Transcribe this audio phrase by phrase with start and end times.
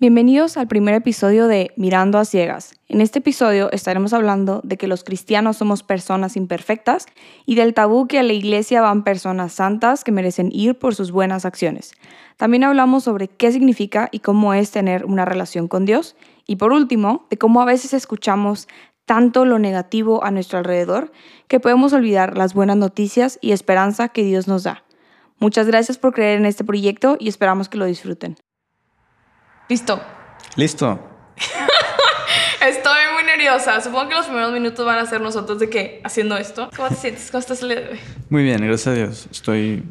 [0.00, 2.74] Bienvenidos al primer episodio de Mirando a Ciegas.
[2.88, 7.04] En este episodio estaremos hablando de que los cristianos somos personas imperfectas
[7.44, 11.12] y del tabú que a la iglesia van personas santas que merecen ir por sus
[11.12, 11.92] buenas acciones.
[12.38, 16.16] También hablamos sobre qué significa y cómo es tener una relación con Dios.
[16.46, 18.68] Y por último, de cómo a veces escuchamos
[19.04, 21.12] tanto lo negativo a nuestro alrededor
[21.46, 24.82] que podemos olvidar las buenas noticias y esperanza que Dios nos da.
[25.40, 28.36] Muchas gracias por creer en este proyecto y esperamos que lo disfruten.
[29.70, 30.00] Listo.
[30.56, 30.98] Listo.
[32.60, 33.80] Estoy muy nerviosa.
[33.80, 36.68] Supongo que los primeros minutos van a ser nosotros de que haciendo esto.
[36.74, 37.30] ¿Cómo te sientes?
[37.30, 37.64] ¿Cómo estás
[38.30, 39.28] Muy bien, gracias a Dios.
[39.30, 39.84] Estoy,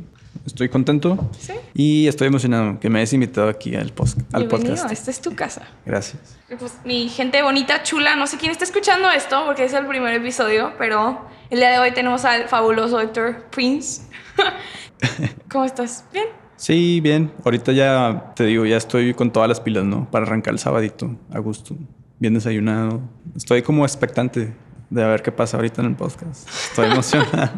[0.45, 1.31] estoy contento.
[1.39, 1.53] Sí.
[1.73, 4.91] Y estoy emocionado que me hayas invitado aquí al, post, al podcast.
[4.91, 5.65] Esta es tu casa.
[5.85, 6.37] Gracias.
[6.59, 10.13] Pues, mi gente bonita, chula, no sé quién está escuchando esto porque es el primer
[10.13, 14.01] episodio, pero el día de hoy tenemos al fabuloso Héctor Prince.
[15.49, 16.03] ¿Cómo estás?
[16.11, 16.27] ¿Bien?
[16.59, 17.31] Sí, bien.
[17.45, 20.11] Ahorita ya te digo, ya estoy con todas las pilas, ¿no?
[20.11, 21.73] Para arrancar el sabadito, a gusto,
[22.19, 22.99] bien desayunado.
[23.33, 24.53] Estoy como expectante
[24.89, 26.49] de ver qué pasa ahorita en el podcast.
[26.49, 27.51] Estoy emocionado.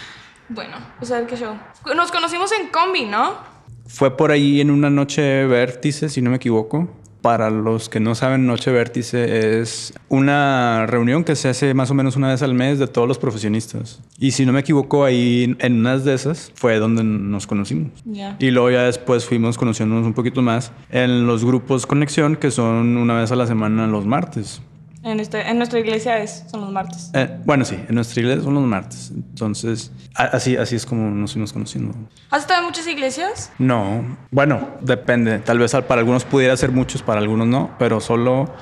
[0.50, 1.56] bueno, pues a ver qué show.
[1.96, 3.38] Nos conocimos en combi, ¿no?
[3.86, 6.90] Fue por ahí en una noche vértice, si no me equivoco.
[7.22, 11.94] Para los que no saben, Noche Vértice es una reunión que se hace más o
[11.94, 14.00] menos una vez al mes de todos los profesionistas.
[14.18, 17.92] Y si no me equivoco, ahí en unas de esas fue donde nos conocimos.
[18.40, 22.96] Y luego ya después fuimos conociéndonos un poquito más en los grupos Conexión, que son
[22.96, 24.60] una vez a la semana los martes.
[25.04, 27.10] En, este, en nuestra iglesia es, son los martes.
[27.14, 29.10] Eh, bueno, sí, en nuestra iglesia son los martes.
[29.14, 31.94] Entonces, así, así es como nos fuimos conociendo.
[32.30, 33.50] ¿Has estado en muchas iglesias?
[33.58, 34.16] No.
[34.30, 35.40] Bueno, depende.
[35.40, 37.70] Tal vez para algunos pudiera ser muchos, para algunos no.
[37.78, 38.52] Pero solo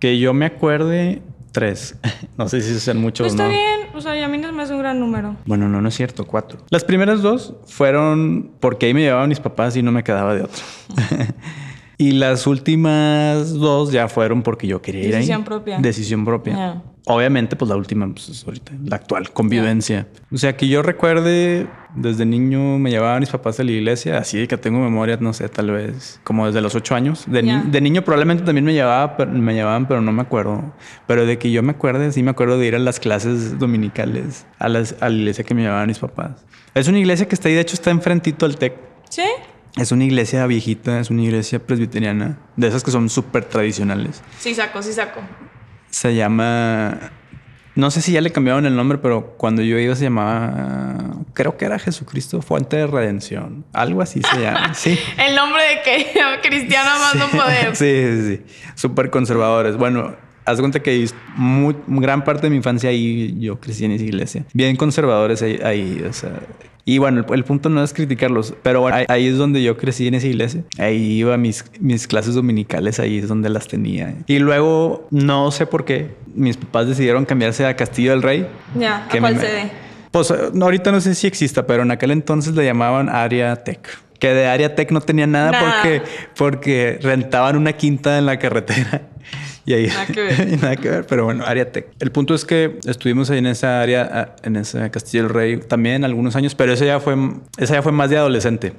[0.00, 1.96] que yo me acuerde, tres.
[2.36, 3.50] no sé si sean muchos pues o no.
[3.50, 3.88] Está bien.
[3.94, 5.36] O sea, a mí no me hace un gran número.
[5.46, 6.26] Bueno, no, no es cierto.
[6.26, 6.58] Cuatro.
[6.70, 10.42] Las primeras dos fueron porque ahí me llevaban mis papás y no me quedaba de
[10.42, 10.62] otro.
[11.96, 15.20] Y las últimas dos ya fueron porque yo quería ir ahí.
[15.20, 15.78] Decisión propia.
[15.78, 16.82] Decisión propia.
[17.06, 20.08] Obviamente, pues la última, pues es ahorita, la actual, convivencia.
[20.32, 24.46] O sea, que yo recuerde, desde niño me llevaban mis papás a la iglesia, así
[24.46, 27.24] que tengo memoria, no sé, tal vez como desde los ocho años.
[27.26, 30.72] De, de niño probablemente también me, llevaba, me llevaban, pero no me acuerdo.
[31.06, 34.46] Pero de que yo me acuerde, sí me acuerdo de ir a las clases dominicales,
[34.58, 36.46] a, las, a la iglesia que me llevaban mis papás.
[36.74, 38.76] Es una iglesia que está ahí, de hecho está enfrentito al TEC.
[39.10, 39.22] ¿Sí?
[39.76, 44.22] Es una iglesia viejita, es una iglesia presbiteriana, de esas que son súper tradicionales.
[44.38, 45.20] Sí, saco, sí, saco.
[45.90, 46.98] Se llama.
[47.74, 51.16] No sé si ya le cambiaron el nombre, pero cuando yo iba se llamaba.
[51.32, 53.64] Creo que era Jesucristo Fuente de Redención.
[53.72, 54.74] Algo así se llama.
[54.74, 54.96] Sí.
[55.18, 56.12] el nombre de que
[56.48, 57.74] cristiana más no poder.
[57.74, 58.42] sí, sí, sí.
[58.76, 59.76] Súper conservadores.
[59.76, 60.14] Bueno,
[60.44, 64.44] haz cuenta que muy, gran parte de mi infancia ahí yo crecí en esa iglesia.
[64.52, 66.30] Bien conservadores ahí, ahí o sea,
[66.86, 70.14] y bueno, el, punto no es criticarlos, pero bueno, ahí, es donde yo crecí en
[70.14, 70.64] esa iglesia.
[70.78, 74.14] Ahí iba mis, mis clases dominicales, ahí es donde las tenía.
[74.26, 78.46] Y luego, no sé por qué, mis papás decidieron cambiarse a Castillo del Rey.
[78.78, 79.70] Ya, ¿a cuál sede?
[80.10, 84.32] Pues ahorita no sé si exista, pero en aquel entonces le llamaban Área Tech que
[84.32, 86.02] de Área Tech no tenía nada, porque
[86.34, 89.02] porque rentaban una quinta en la carretera
[89.64, 90.58] y ahí nada que ver.
[90.62, 91.86] nada que ver, pero bueno, área tech.
[92.00, 96.04] El punto es que estuvimos ahí en esa área, en ese Castillo del Rey también
[96.04, 97.16] algunos años, pero ese ya fue,
[97.58, 98.72] esa ya fue más de adolescente.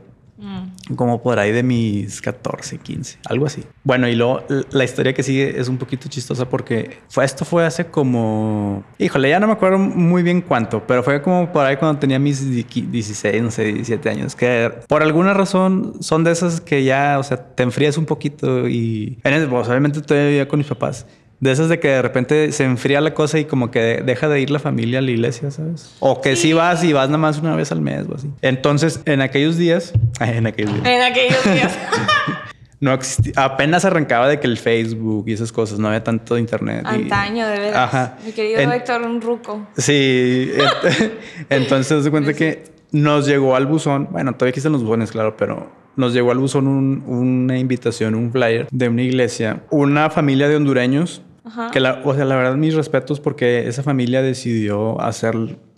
[0.95, 3.63] Como por ahí de mis 14, 15, algo así.
[3.83, 7.65] Bueno, y luego la historia que sigue es un poquito chistosa porque fue, esto fue
[7.65, 11.77] hace como, híjole, ya no me acuerdo muy bien cuánto, pero fue como por ahí
[11.77, 16.61] cuando tenía mis 16, no sé, 17 años, que por alguna razón son de esas
[16.61, 21.05] que ya, o sea, te enfrías un poquito y pues, obviamente todavía con mis papás
[21.45, 24.41] de esas de que de repente se enfría la cosa y como que deja de
[24.41, 25.95] ir la familia a la iglesia, ¿sabes?
[25.99, 28.29] O que sí, vas y vas nada más una vez al mes o así.
[28.41, 30.87] Entonces, en aquellos días, en aquellos días.
[30.87, 31.77] En aquellos días.
[32.79, 36.83] no existía, apenas arrancaba de que el Facebook y esas cosas, no había tanto internet.
[36.85, 37.83] Antaño, de verdad.
[37.83, 38.17] Ajá.
[38.25, 39.67] Mi querido Héctor, un ruco.
[39.77, 40.51] Sí.
[41.49, 45.69] entonces, se cuenta que nos llegó al buzón, bueno, todavía existen los buzones, claro, pero
[45.95, 46.67] nos llegó al buzón
[47.05, 51.21] una invitación, un flyer de una iglesia, una familia de hondureños.
[51.71, 55.35] Que la, o sea, la verdad, mis respetos porque esa familia decidió hacer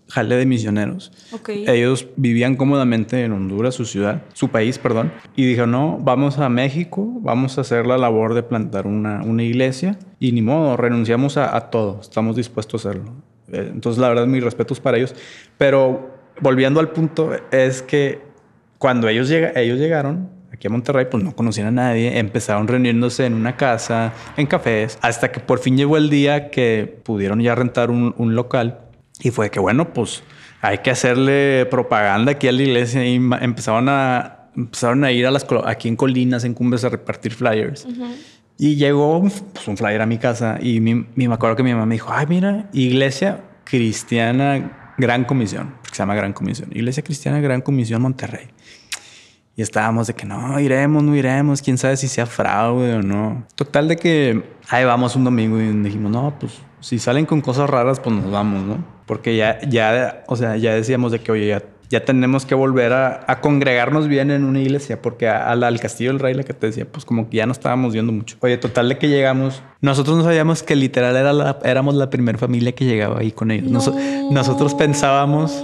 [0.09, 1.11] jale de misioneros.
[1.47, 6.49] Ellos vivían cómodamente en Honduras, su ciudad, su país, perdón, y dijeron, no, vamos a
[6.49, 11.37] México, vamos a hacer la labor de plantar una, una iglesia y ni modo, renunciamos
[11.37, 13.11] a, a, todo, estamos dispuestos a hacerlo.
[13.51, 15.13] Eh, entonces, la verdad, mis respetos para ellos.
[15.57, 18.21] Pero volviendo al punto, es que
[18.77, 23.25] cuando ellos, llega, ellos llegaron aquí a Monterrey, pues no conocían a nadie, empezaron reuniéndose
[23.25, 27.55] en una casa, en cafés, hasta que por fin llegó el día que pudieron ya
[27.55, 28.79] rentar un, un local
[29.21, 30.23] y fue que bueno, pues
[30.61, 35.31] hay que hacerle propaganda aquí a la iglesia y empezaron a empezaron a ir a
[35.31, 37.87] las aquí en Colinas, en Cumbres, a repartir flyers.
[38.57, 41.85] Y llegó pues, un flyer a mi casa y mi, me acuerdo que mi mamá
[41.85, 47.39] me dijo, ay, mira, iglesia cristiana Gran Comisión, que se llama Gran Comisión, Iglesia Cristiana
[47.39, 48.47] Gran Comisión Monterrey.
[49.57, 53.45] Y estábamos de que no, iremos, no iremos, quién sabe si sea fraude o no.
[53.55, 57.69] Total de que ahí vamos un domingo y dijimos, no, pues si salen con cosas
[57.69, 58.85] raras, pues nos vamos, ¿no?
[59.05, 62.91] Porque ya, ya, o sea, ya decíamos de que, oye, ya ya tenemos que volver
[62.93, 66.85] a, congregarnos bien en una iglesia, porque al Castillo del Rey, la que te decía,
[66.85, 68.37] pues como que ya no estábamos viendo mucho.
[68.41, 72.37] Oye, total de que llegamos, nosotros no sabíamos que literal era la, éramos la primera
[72.37, 73.71] familia que llegaba ahí con ellos.
[74.31, 75.63] nosotros pensábamos,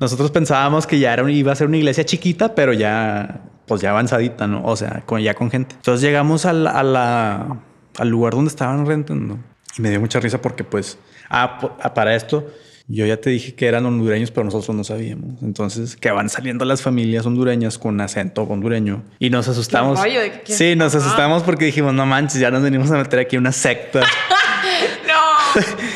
[0.00, 3.90] nosotros pensábamos que ya era, iba a ser una iglesia chiquita, pero ya, pues ya
[3.90, 4.64] avanzadita, ¿no?
[4.64, 5.74] O sea, con, ya con gente.
[5.76, 7.58] Entonces llegamos al, a la,
[7.98, 9.38] al lugar donde estaban rentando
[9.76, 10.98] y me dio mucha risa porque pues,
[11.30, 11.58] ah,
[11.94, 12.46] para esto
[12.88, 15.42] yo ya te dije que eran hondureños, pero nosotros no sabíamos.
[15.42, 20.00] Entonces, que van saliendo las familias hondureñas con acento hondureño y nos asustamos.
[20.44, 24.00] sí, nos asustamos porque dijimos, no manches, ya nos venimos a meter aquí una secta.
[25.06, 25.62] no.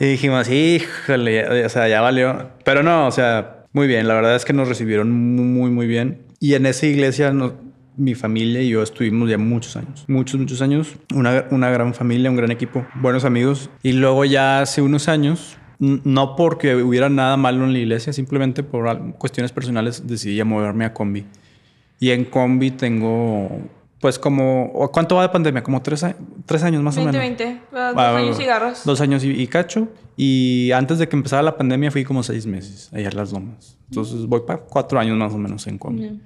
[0.00, 2.50] y dijimos, híjole, o sea, ya valió.
[2.64, 4.08] Pero no, o sea, muy bien.
[4.08, 6.22] La verdad es que nos recibieron muy, muy bien.
[6.40, 7.32] Y en esa iglesia
[7.96, 10.96] mi familia y yo estuvimos ya muchos años, muchos, muchos años.
[11.14, 13.68] Una, una gran familia, un gran equipo, buenos amigos.
[13.82, 18.62] Y luego ya hace unos años no porque hubiera nada malo en la iglesia, simplemente
[18.62, 21.24] por cuestiones personales decidí moverme a Combi.
[21.98, 23.60] Y en Combi tengo,
[24.00, 25.62] pues como, ¿cuánto va de pandemia?
[25.62, 26.04] Como tres,
[26.46, 27.16] tres años más o menos.
[27.16, 28.84] 20, dos años y garras.
[28.84, 29.88] Dos años y, cacho.
[30.16, 33.76] Y antes de que empezara la pandemia fui como seis meses allá a Las Lomas.
[33.90, 36.18] Entonces voy para cuatro años más o menos en Combi.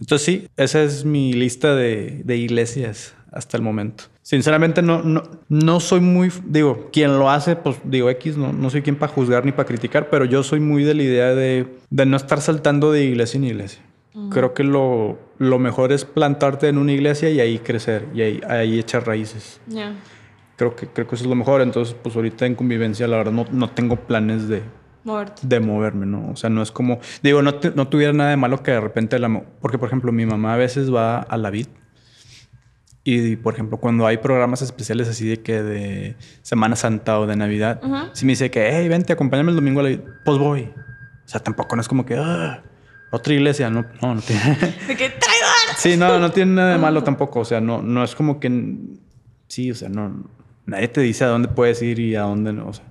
[0.00, 4.04] Entonces sí, esa es mi lista de, de iglesias hasta el momento.
[4.22, 8.70] Sinceramente no, no, no soy muy, digo, quien lo hace, pues digo X, no, no
[8.70, 11.66] soy quien para juzgar ni para criticar, pero yo soy muy de la idea de,
[11.90, 13.82] de no estar saltando de iglesia en iglesia.
[14.30, 18.40] Creo que lo, lo, mejor es plantarte en una iglesia y ahí crecer y ahí,
[18.48, 19.60] ahí echar raíces.
[20.56, 21.60] Creo, que, creo que eso es lo mejor.
[21.60, 24.62] Entonces, pues ahorita en convivencia, la verdad, no, no tengo planes de,
[25.42, 26.30] de moverme, ¿no?
[26.30, 29.18] O sea, no es como, digo, no, no tuviera nada de malo que de repente
[29.20, 29.42] la...
[29.60, 31.68] Porque, por ejemplo, mi mamá a veces va a la vid
[33.10, 37.36] y, por ejemplo, cuando hay programas especiales así de que de Semana Santa o de
[37.36, 37.80] Navidad,
[38.12, 40.70] si me dice que, hey, vente, acompáñame el domingo a la pues voy.
[41.24, 42.62] O sea, tampoco no es como que, ah,
[43.10, 44.42] otra iglesia, no, no, no tiene.
[44.86, 45.76] ¿De qué traidor?
[45.76, 47.40] Sí, no, no tiene nada de malo tampoco.
[47.40, 48.76] O sea, no, no es como que,
[49.48, 50.24] sí, o sea, no,
[50.66, 52.84] nadie te dice a dónde puedes ir y a dónde no, o sea.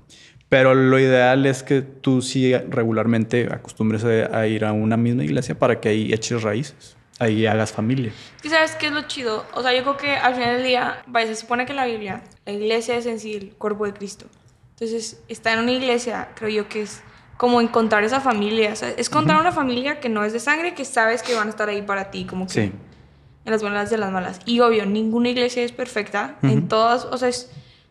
[0.50, 5.60] Pero lo ideal es que tú sí regularmente acostumbres a ir a una misma iglesia
[5.60, 8.12] para que ahí eches raíces ahí hagas familia.
[8.44, 9.46] ¿Y sabes qué es lo chido?
[9.54, 12.52] O sea, yo creo que al final del día, se supone que la Biblia, la
[12.52, 14.28] iglesia es en sí el cuerpo de Cristo.
[14.72, 17.02] Entonces, estar en una iglesia, creo yo que es
[17.38, 18.74] como encontrar esa familia.
[18.74, 21.48] O sea, es encontrar una familia que no es de sangre, que sabes que van
[21.48, 22.60] a estar ahí para ti, como que sí.
[22.62, 24.40] en las buenas y en las malas.
[24.46, 26.38] Y obvio, ninguna iglesia es perfecta.
[26.42, 27.30] En todas, o sea,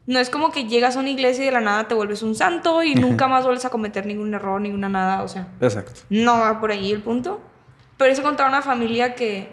[0.06, 2.34] no es como que llegas a una iglesia y de la nada te vuelves un
[2.34, 5.22] santo y nunca más vuelves a cometer ningún error, ninguna nada.
[5.22, 6.00] O sea, Exacto.
[6.10, 7.40] no va por ahí el punto.
[7.96, 9.48] Pero es encontrar una familia que,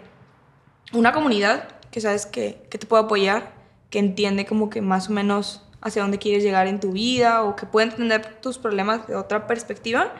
[0.92, 3.52] una comunidad que sabes que, que, te puede apoyar,
[3.88, 7.54] que entiende como que más o menos hacia dónde quieres llegar en tu vida o
[7.54, 10.12] que puede entender tus problemas de otra perspectiva.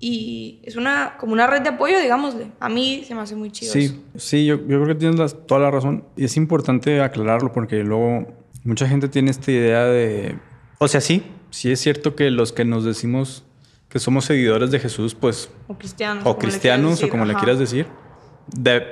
[0.00, 2.52] Y es una, como una red de apoyo, digámosle.
[2.60, 3.72] A mí se me hace muy chido.
[3.72, 6.04] Sí, sí, yo, yo creo que tienes toda la razón.
[6.16, 8.26] Y es importante aclararlo porque luego
[8.64, 10.36] mucha gente tiene esta idea de...
[10.78, 13.44] O sea, sí, sí es cierto que los que nos decimos
[13.88, 15.50] que somos seguidores de Jesús, pues...
[15.66, 16.24] O cristianos.
[16.26, 17.86] O cristianos, o como le quieras decir.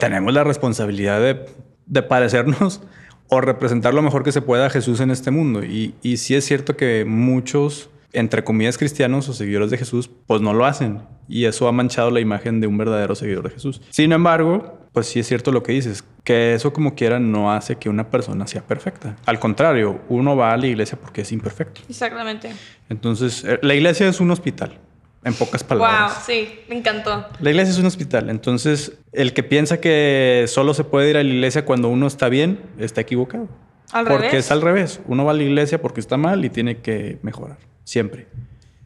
[0.00, 1.46] tenemos la responsabilidad de,
[1.86, 2.80] de, parecernos
[3.28, 5.64] o representar lo mejor que se pueda a Jesús en este mundo.
[5.64, 10.40] Y, y sí es cierto que muchos, entre comillas, cristianos o seguidores de Jesús, pues
[10.40, 11.02] no lo hacen.
[11.28, 13.80] Y eso ha manchado la imagen de un verdadero seguidor de Jesús.
[13.90, 17.76] Sin embargo, pues sí es cierto lo que dices, que eso como quiera no hace
[17.76, 19.16] que una persona sea perfecta.
[19.26, 21.82] Al contrario, uno va a la iglesia porque es imperfecto.
[21.88, 22.52] Exactamente.
[22.88, 24.78] Entonces, eh, la iglesia es un hospital.
[25.26, 26.14] En pocas palabras.
[26.14, 27.26] Wow, sí, me encantó.
[27.40, 28.30] La iglesia es un hospital.
[28.30, 32.28] Entonces, el que piensa que solo se puede ir a la iglesia cuando uno está
[32.28, 33.48] bien, está equivocado.
[33.90, 35.00] Al porque es al revés.
[35.08, 37.58] Uno va a la iglesia porque está mal y tiene que mejorar.
[37.82, 38.28] Siempre.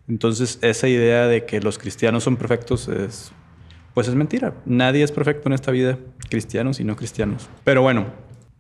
[0.09, 3.33] Entonces, esa idea de que los cristianos son perfectos es.
[3.93, 4.55] Pues es mentira.
[4.65, 5.99] Nadie es perfecto en esta vida,
[6.31, 7.51] cristianos y no cristianos.
[7.65, 8.07] Pero bueno,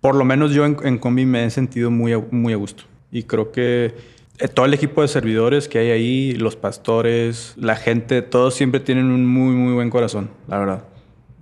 [0.02, 2.84] por lo menos yo en, en Combi me he sentido muy muy a gusto.
[3.10, 8.22] Y creo que todo el equipo de servidores que hay ahí, los pastores, la gente,
[8.22, 10.84] todos siempre tienen un muy, muy buen corazón, la verdad.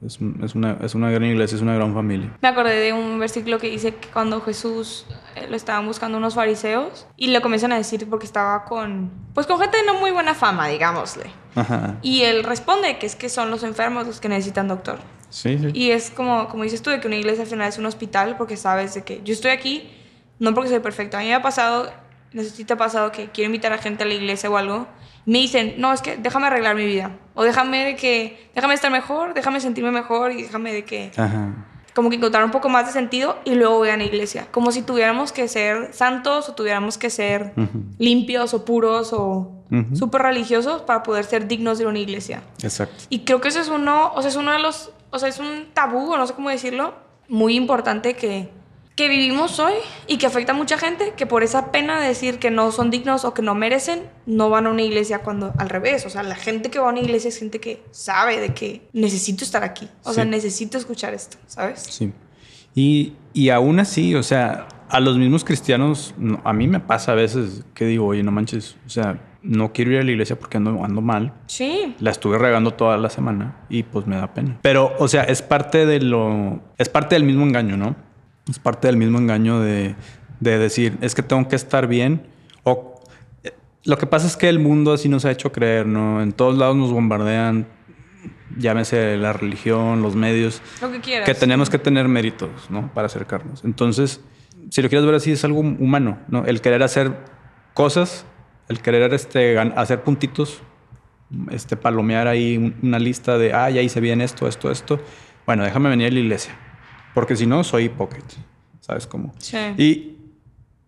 [0.05, 2.37] Es, es, una, es una gran iglesia, es una gran familia.
[2.41, 6.35] Me acordé de un versículo que dice que cuando Jesús eh, lo estaban buscando unos
[6.35, 10.13] fariseos y le comienzan a decir porque estaba con, pues con gente de no muy
[10.13, 11.25] buena fama, digámosle.
[12.03, 15.01] Y él responde que es que son los enfermos los que necesitan doctor.
[15.31, 15.71] Sí, sí.
[15.75, 18.37] Y es como, como dices tú, de que una iglesia al final es un hospital
[18.39, 19.91] porque sabes de que yo estoy aquí
[20.39, 21.19] no porque soy perfecta.
[21.19, 21.91] A mí me ha pasado,
[22.33, 24.57] no sé si te ha pasado que quiero invitar a gente a la iglesia o
[24.57, 24.87] algo.
[25.27, 27.13] Me dicen, no, es que déjame arreglar mi vida.
[27.35, 31.13] O déjame de que, déjame estar mejor, déjame sentirme mejor y déjame de que...
[31.17, 31.67] Ajá.
[31.95, 34.47] Como que encontrar un poco más de sentido y luego voy a la iglesia.
[34.53, 37.53] Como si tuviéramos que ser santos o tuviéramos que ser
[37.99, 39.97] limpios o puros o Ujú.
[39.97, 42.43] súper religiosos para poder ser dignos de una iglesia.
[42.63, 43.05] Exacto.
[43.11, 45.41] Y creo que eso es uno, o sea, es uno de los, o sea, es
[45.41, 46.95] un tabú, o no sé cómo decirlo,
[47.29, 48.49] muy importante que,
[48.99, 49.75] que vivimos hoy
[50.09, 52.91] y que afecta a mucha gente, que por esa pena de decir que no son
[52.91, 56.05] dignos o que no merecen, no van a una iglesia cuando al revés.
[56.05, 58.89] O sea, la gente que va a una iglesia es gente que sabe de que
[58.93, 59.89] necesito estar aquí.
[60.03, 61.87] O sea, necesito escuchar esto, ¿sabes?
[61.89, 62.13] Sí.
[62.75, 67.13] Y, y aún así, o sea, a los mismos cristianos, no, a mí me pasa
[67.13, 70.37] a veces que digo, oye, no manches, o sea, no quiero ir a la iglesia
[70.37, 71.35] porque ando, ando mal.
[71.47, 71.95] Sí.
[72.01, 74.59] La estuve regando toda la semana y pues me da pena.
[74.63, 76.61] Pero, o sea, es parte de lo.
[76.79, 78.08] Es parte del mismo engaño, ¿no?
[78.49, 79.95] Es parte del mismo engaño de,
[80.41, 82.23] de decir, es que tengo que estar bien.
[82.65, 83.01] O
[83.45, 83.53] eh,
[83.85, 86.23] lo que pasa es que el mundo así nos ha hecho creer, ¿no?
[86.23, 87.67] En todos lados nos bombardean,
[88.59, 91.27] llámese la religión, los medios, Lo que quieras.
[91.27, 92.93] que tenemos que tener méritos, ¿no?
[92.95, 93.65] Para acercarnos.
[93.65, 94.21] Entonces,
[94.71, 96.45] si lo quieres ver así, es algo humano, ¿no?
[96.45, 97.13] El querer hacer
[97.75, 98.25] cosas,
[98.69, 100.61] el querer este, hacer puntitos,
[101.51, 104.99] este, palomear ahí un- una lista de, ah, ya hice bien esto, esto, esto.
[105.47, 106.55] Bueno, déjame venir a la iglesia,
[107.19, 108.35] porque si no, soy hipócrita,
[108.81, 109.35] ¿sabes cómo?
[109.39, 109.57] Sí.
[109.77, 110.17] Y,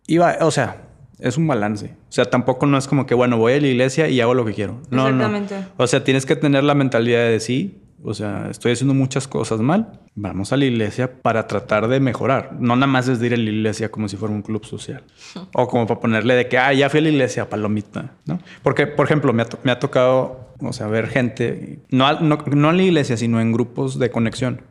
[0.07, 0.83] y va- o sea,
[1.19, 1.87] es un balance.
[2.09, 4.45] O sea, tampoco no es como que, bueno, voy a la iglesia y hago lo
[4.45, 4.81] que quiero.
[4.91, 5.59] No, Exactamente.
[5.59, 5.67] no.
[5.77, 7.79] O sea, tienes que tener la mentalidad de sí.
[8.05, 10.01] O sea, estoy haciendo muchas cosas mal.
[10.15, 12.57] Vamos a la iglesia para tratar de mejorar.
[12.61, 15.03] No nada más es de ir a la iglesia como si fuera un club social.
[15.55, 18.39] O como para ponerle de que, ah, ya fui a la iglesia, palomita, ¿no?
[18.63, 22.71] Porque, por ejemplo, me ha, me ha tocado, o sea, ver gente, no, no, no
[22.71, 24.63] en la iglesia, sino en grupos de conexión.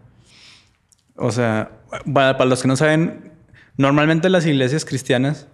[1.19, 1.71] O sea,
[2.13, 3.33] para, para los que no saben,
[3.77, 5.47] normalmente las iglesias cristianas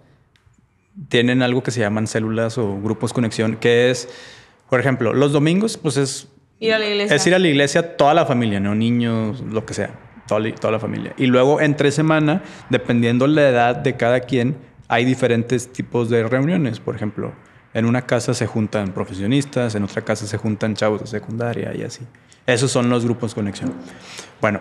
[1.08, 4.08] tienen algo que se llaman células o grupos conexión, que es,
[4.70, 7.16] por ejemplo, los domingos, pues es, Ir a la iglesia.
[7.16, 8.74] es ir a la iglesia toda la familia, ¿no?
[8.74, 9.90] Niños, lo que sea,
[10.26, 11.12] toda la, toda la familia.
[11.18, 14.56] Y luego entre semana, dependiendo la edad de cada quien,
[14.88, 16.80] hay diferentes tipos de reuniones.
[16.80, 17.34] Por ejemplo,
[17.74, 21.82] en una casa se juntan profesionistas, en otra casa se juntan chavos de secundaria y
[21.82, 22.06] así.
[22.46, 23.74] Esos son los grupos conexión.
[24.40, 24.60] Bueno,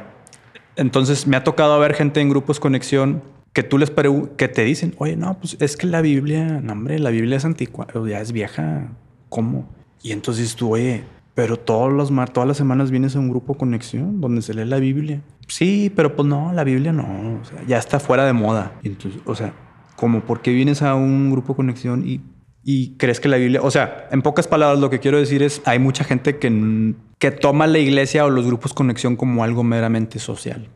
[0.76, 3.22] entonces me ha tocado ver gente en grupos conexión
[3.54, 3.92] que tú les
[4.38, 7.46] que te dicen, oye, no, pues es que la Biblia, no, hombre, la Biblia es
[7.46, 8.90] antigua, ya es vieja,
[9.30, 9.70] ¿cómo?
[10.04, 11.04] Y entonces tú, oye,
[11.34, 14.66] pero todos los mar, todas las semanas vienes a un grupo conexión donde se lee
[14.66, 15.22] la Biblia.
[15.48, 18.74] Sí, pero pues no, la Biblia no, o sea, ya está fuera de moda.
[18.84, 19.54] Entonces, o sea,
[19.96, 22.20] como por qué vienes a un grupo conexión y
[22.68, 25.62] y crees que la Biblia, o sea, en pocas palabras lo que quiero decir es,
[25.66, 30.20] hay mucha gente que, que toma la iglesia o los grupos conexión como algo meramente
[30.20, 30.68] social.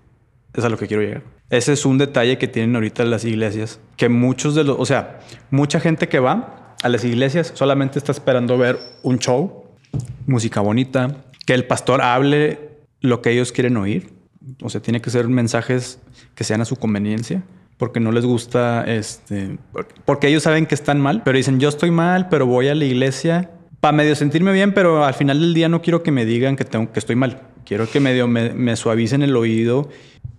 [0.53, 1.23] Es a lo que quiero llegar.
[1.49, 5.19] Ese es un detalle que tienen ahorita las iglesias, que muchos de los, o sea,
[5.49, 9.65] mucha gente que va a las iglesias solamente está esperando ver un show,
[10.27, 12.59] música bonita, que el pastor hable
[13.01, 14.13] lo que ellos quieren oír.
[14.61, 15.99] O sea, tiene que ser mensajes
[16.35, 17.43] que sean a su conveniencia,
[17.77, 19.57] porque no les gusta, este,
[20.05, 22.85] porque ellos saben que están mal, pero dicen, yo estoy mal, pero voy a la
[22.85, 26.55] iglesia para medio sentirme bien, pero al final del día no quiero que me digan
[26.55, 27.41] que, tengo, que estoy mal.
[27.65, 29.89] Quiero que medio me, me suavicen el oído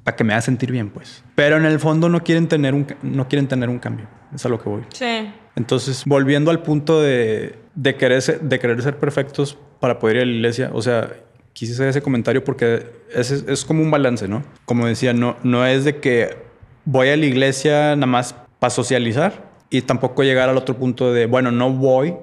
[0.04, 1.22] para que me haga sentir bien, pues.
[1.34, 4.06] Pero en el fondo no quieren tener un, no quieren tener un cambio.
[4.34, 4.82] Es a lo que voy.
[4.92, 5.30] Sí.
[5.56, 10.22] Entonces, volviendo al punto de, de, querer ser, de querer ser perfectos para poder ir
[10.22, 11.10] a la iglesia, o sea,
[11.52, 14.42] quise hacer ese comentario porque es, es, es como un balance, ¿no?
[14.64, 16.36] Como decía, no, no es de que
[16.84, 21.26] voy a la iglesia nada más para socializar y tampoco llegar al otro punto de,
[21.26, 22.14] bueno, no voy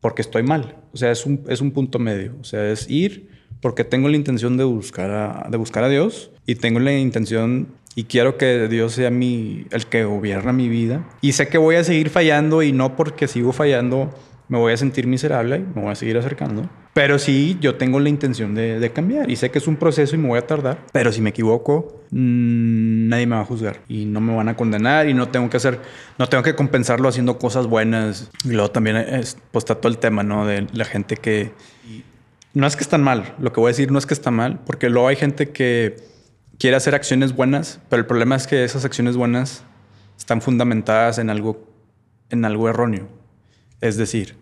[0.00, 0.76] porque estoy mal.
[0.92, 2.34] O sea, es un, es un punto medio.
[2.40, 3.28] O sea, es ir
[3.60, 7.68] porque tengo la intención de buscar a, de buscar a Dios y tengo la intención
[7.94, 11.08] y quiero que Dios sea mi, el que gobierna mi vida.
[11.20, 14.14] Y sé que voy a seguir fallando y no porque sigo fallando
[14.48, 16.68] me voy a sentir miserable y me voy a seguir acercando.
[16.94, 20.18] Pero sí, yo tengo la intención de, cambiar y sé que es un proceso y
[20.18, 20.78] me voy a tardar.
[20.92, 24.56] Pero si me equivoco, mmm, nadie me va a juzgar y no me van a
[24.56, 25.80] condenar y no tengo que hacer,
[26.18, 28.30] no tengo que compensarlo haciendo cosas buenas.
[28.44, 30.46] Y luego también es, pues está todo el tema, ¿no?
[30.46, 31.52] De la gente que
[32.54, 33.34] no es que están mal.
[33.38, 35.96] Lo que voy a decir no es que está mal, porque luego hay gente que
[36.58, 39.62] quiere hacer acciones buenas, pero el problema es que esas acciones buenas
[40.18, 41.64] están fundamentadas en algo,
[42.30, 43.17] en algo erróneo.
[43.80, 44.36] Es decir,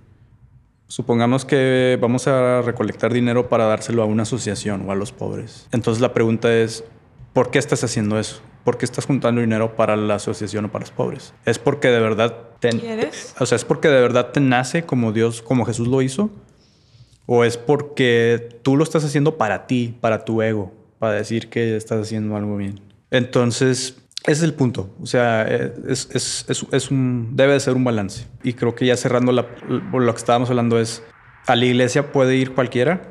[0.89, 5.69] supongamos que vamos a recolectar dinero para dárselo a una asociación o a los pobres.
[5.73, 6.85] Entonces la pregunta es,
[7.33, 8.41] ¿por qué estás haciendo eso?
[8.65, 11.35] ¿Por qué estás juntando dinero para la asociación o para los pobres?
[11.45, 13.35] ¿Es porque de verdad te, ¿Quieres?
[13.39, 16.31] o sea, es porque de verdad te nace como Dios, como Jesús lo hizo?
[17.27, 20.73] ¿O es porque tú lo estás haciendo para ti, para tu ego?
[20.99, 22.81] para decir que estás haciendo algo bien.
[23.11, 24.95] Entonces, ese es el punto.
[25.01, 28.27] O sea, es, es, es, es un, debe de ser un balance.
[28.43, 31.03] Y creo que ya cerrando la, lo que estábamos hablando es,
[31.47, 33.03] a la iglesia puede ir cualquiera,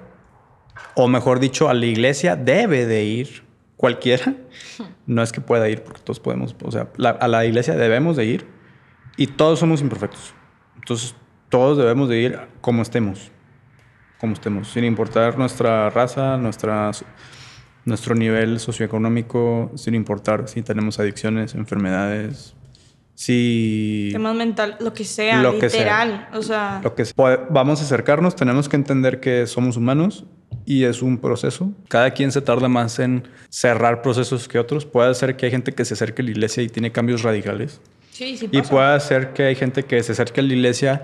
[0.93, 3.43] o mejor dicho, a la iglesia debe de ir
[3.77, 4.35] cualquiera.
[5.07, 8.25] No es que pueda ir, porque todos podemos, o sea, a la iglesia debemos de
[8.25, 8.47] ir
[9.17, 10.33] y todos somos imperfectos.
[10.77, 11.13] Entonces,
[11.49, 13.31] todos debemos de ir como estemos,
[14.19, 16.89] como estemos, sin importar nuestra raza, nuestra,
[17.85, 22.55] nuestro nivel socioeconómico, sin importar si tenemos adicciones, enfermedades,
[23.15, 24.09] si...
[24.11, 26.39] Temas mental, lo que sea, lo literal, que sea.
[26.39, 26.81] o sea...
[26.83, 27.05] Lo que
[27.49, 30.25] Vamos a acercarnos, tenemos que entender que somos humanos
[30.65, 31.71] y es un proceso.
[31.87, 34.85] Cada quien se tarda más en cerrar procesos que otros.
[34.85, 37.79] Puede ser que hay gente que se acerque a la iglesia y tiene cambios radicales.
[38.11, 41.03] Sí, sí Y puede ser que hay gente que se acerque a la iglesia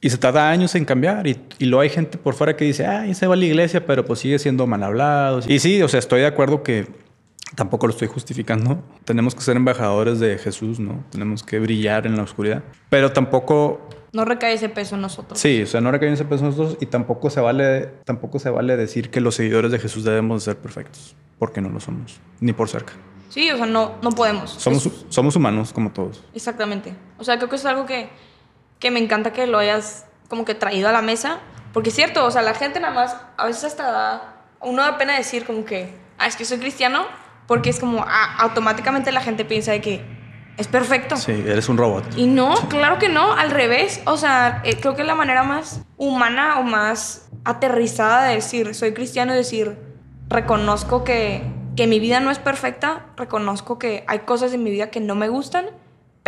[0.00, 1.26] y se tarda años en cambiar.
[1.26, 3.86] Y, y luego hay gente por fuera que dice, ah, se va a la iglesia,
[3.86, 5.40] pero pues sigue siendo mal hablado.
[5.46, 6.86] Y sí, o sea, estoy de acuerdo que
[7.54, 8.82] tampoco lo estoy justificando.
[9.04, 11.04] Tenemos que ser embajadores de Jesús, ¿no?
[11.10, 12.62] Tenemos que brillar en la oscuridad.
[12.90, 15.38] Pero tampoco no recae ese peso en nosotros.
[15.38, 18.50] Sí, o sea, no recae ese peso en nosotros y tampoco se vale, tampoco se
[18.50, 22.52] vale decir que los seguidores de Jesús debemos ser perfectos, porque no lo somos, ni
[22.52, 22.94] por cerca.
[23.28, 24.50] Sí, o sea, no, no podemos.
[24.50, 26.24] Somos, somos humanos como todos.
[26.34, 26.94] Exactamente.
[27.18, 28.08] O sea, creo que es algo que,
[28.78, 31.38] que me encanta que lo hayas como que traído a la mesa,
[31.72, 34.98] porque es cierto, o sea, la gente nada más, a veces hasta da, uno da
[34.98, 37.06] pena decir como que, ah, es que soy cristiano,
[37.46, 40.18] porque es como, ah, automáticamente la gente piensa de que
[40.58, 41.16] es perfecto.
[41.16, 42.04] Sí, eres un robot.
[42.16, 44.02] Y no, claro que no, al revés.
[44.06, 48.92] O sea, eh, creo que la manera más humana o más aterrizada de decir, soy
[48.92, 49.78] cristiano, es decir,
[50.28, 51.42] reconozco que,
[51.76, 55.14] que mi vida no es perfecta, reconozco que hay cosas en mi vida que no
[55.14, 55.66] me gustan,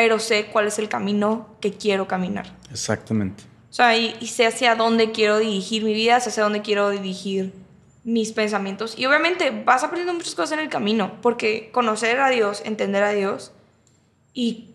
[0.01, 2.57] pero sé cuál es el camino que quiero caminar.
[2.73, 3.43] Exactamente.
[3.69, 6.89] O sea, y, y sé hacia dónde quiero dirigir mi vida, sé hacia dónde quiero
[6.89, 7.53] dirigir
[8.03, 8.99] mis pensamientos.
[8.99, 13.11] Y obviamente vas aprendiendo muchas cosas en el camino, porque conocer a Dios, entender a
[13.11, 13.53] Dios,
[14.33, 14.71] y,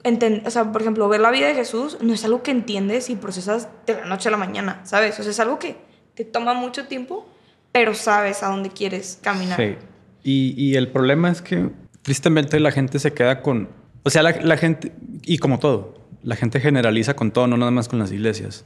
[0.46, 3.16] o sea, por ejemplo, ver la vida de Jesús no es algo que entiendes y
[3.16, 5.20] procesas de la noche a la mañana, ¿sabes?
[5.20, 5.76] O sea, es algo que
[6.14, 7.28] te toma mucho tiempo,
[7.72, 9.58] pero sabes a dónde quieres caminar.
[9.58, 9.76] Sí.
[10.22, 11.72] Y, y el problema es que
[12.04, 13.70] tristemente la gente se queda con...
[14.06, 17.72] O sea, la, la, gente, y como todo, la gente generaliza con todo, no nada
[17.72, 18.66] más con las iglesias.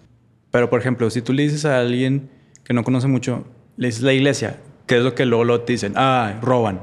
[0.52, 2.30] Pero, por ejemplo, si tú le dices a alguien
[2.64, 3.46] que no conoce mucho,
[3.78, 5.94] le dices la iglesia, ¿qué es lo que luego, luego te dicen?
[5.96, 6.82] Ah, roban.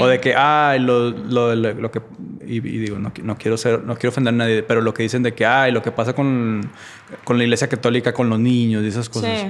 [0.00, 2.02] O de que, ay, lo, lo, lo, que.
[2.44, 5.22] Y, digo, no, no, quiero ser, no quiero ofender a nadie, pero lo que dicen
[5.22, 6.68] de que, ay, lo que pasa con,
[7.22, 9.46] con la iglesia católica, con los niños y esas cosas.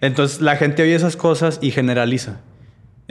[0.00, 2.40] Entonces la gente oye esas cosas y generaliza.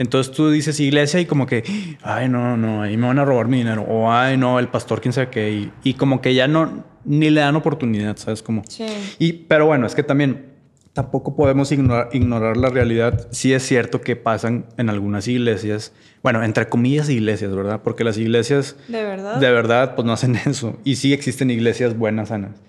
[0.02, 1.62] Entonces tú dices iglesia y como que,
[2.02, 3.82] ay, no, no, ahí me van a robar mi dinero.
[3.88, 5.50] O, ay, no, el pastor, quién sabe qué.
[5.52, 8.42] Y, y como que ya no, ni le dan oportunidad, ¿sabes?
[8.42, 8.62] Como.
[8.68, 8.86] Sí.
[9.18, 10.52] Y, pero bueno, es que también
[10.92, 13.28] tampoco podemos ignorar, ignorar, la realidad.
[13.30, 17.80] Sí es cierto que pasan en algunas iglesias, bueno, entre comillas iglesias, ¿verdad?
[17.82, 20.78] Porque las iglesias de verdad, de verdad pues no hacen eso.
[20.84, 22.60] Y sí existen iglesias buenas, sanas.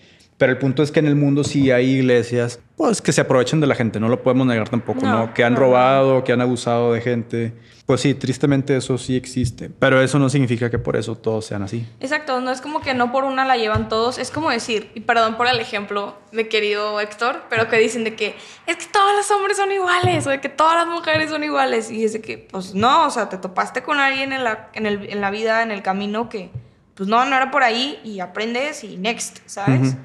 [0.43, 3.62] Pero el punto es que en el mundo sí hay iglesias, pues que se aprovechan
[3.62, 5.34] de la gente, no lo podemos negar tampoco, ¿no?
[5.34, 7.53] Que han robado, que han abusado de gente.
[7.86, 11.63] Pues sí, tristemente eso sí existe, pero eso no significa que por eso todos sean
[11.63, 11.88] así.
[12.01, 14.99] Exacto, no es como que no por una la llevan todos, es como decir, y
[14.99, 18.36] perdón por el ejemplo de querido Héctor, pero que dicen de que
[18.67, 21.89] es que todos los hombres son iguales o de que todas las mujeres son iguales
[21.89, 24.88] y es de que pues no, o sea, te topaste con alguien en la, en
[24.88, 26.49] el, en la vida, en el camino que
[26.95, 29.95] pues no, no era por ahí y aprendes y next, ¿sabes?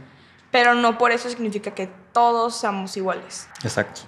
[0.51, 3.49] Pero no por eso significa que todos somos iguales.
[3.63, 4.03] Exacto.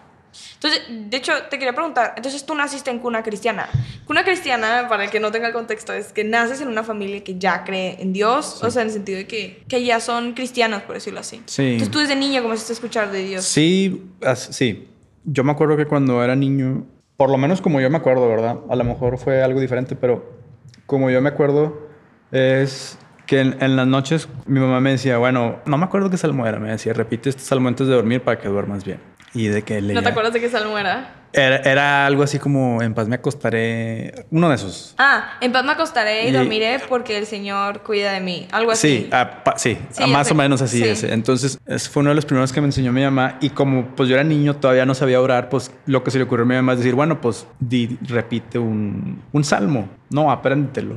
[0.55, 3.69] Entonces, de hecho, te quería preguntar, entonces tú naciste en cuna cristiana.
[4.07, 7.25] Cuna cristiana, para el que no tenga el contexto, es que naces en una familia
[7.25, 10.35] que ya cree en Dios, o sea, en el sentido de que, que ya son
[10.35, 11.43] cristianos, por decirlo así.
[11.47, 11.63] Sí.
[11.63, 13.45] Entonces tú desde niño comenzaste a escuchar de Dios.
[13.45, 14.11] Sí,
[14.51, 14.89] sí.
[15.25, 18.59] Yo me acuerdo que cuando era niño, por lo menos como yo me acuerdo, ¿verdad?
[18.69, 20.39] A lo mejor fue algo diferente, pero
[20.87, 21.89] como yo me acuerdo,
[22.31, 22.99] es
[23.31, 26.59] que en, las noches mi mamá me decía, bueno, no me acuerdo qué salmo era,
[26.59, 28.99] me decía, repite este salmo antes de dormir para que duermas bien.
[29.33, 31.15] Y de que ¿No te acuerdas de qué salmo era?
[31.33, 34.27] Era, algo así como en paz me acostaré.
[34.33, 34.97] Uno de esos.
[34.99, 38.49] Ah, en paz me acostaré y, dormiré porque el Señor cuida de mí.
[38.51, 39.03] Algo así.
[39.03, 41.13] Sí, ah, sí, ah, más o menos así ese.
[41.13, 43.39] Entonces, fue uno de los primeros que me enseñó mi mamá.
[43.41, 46.25] Y como pues yo era niño, todavía no sabía orar, pues lo que se le
[46.25, 49.89] ocurrió a mi mamá es decir, bueno, pues di, repite un, un salmo.
[50.11, 50.97] No, apréndetelo.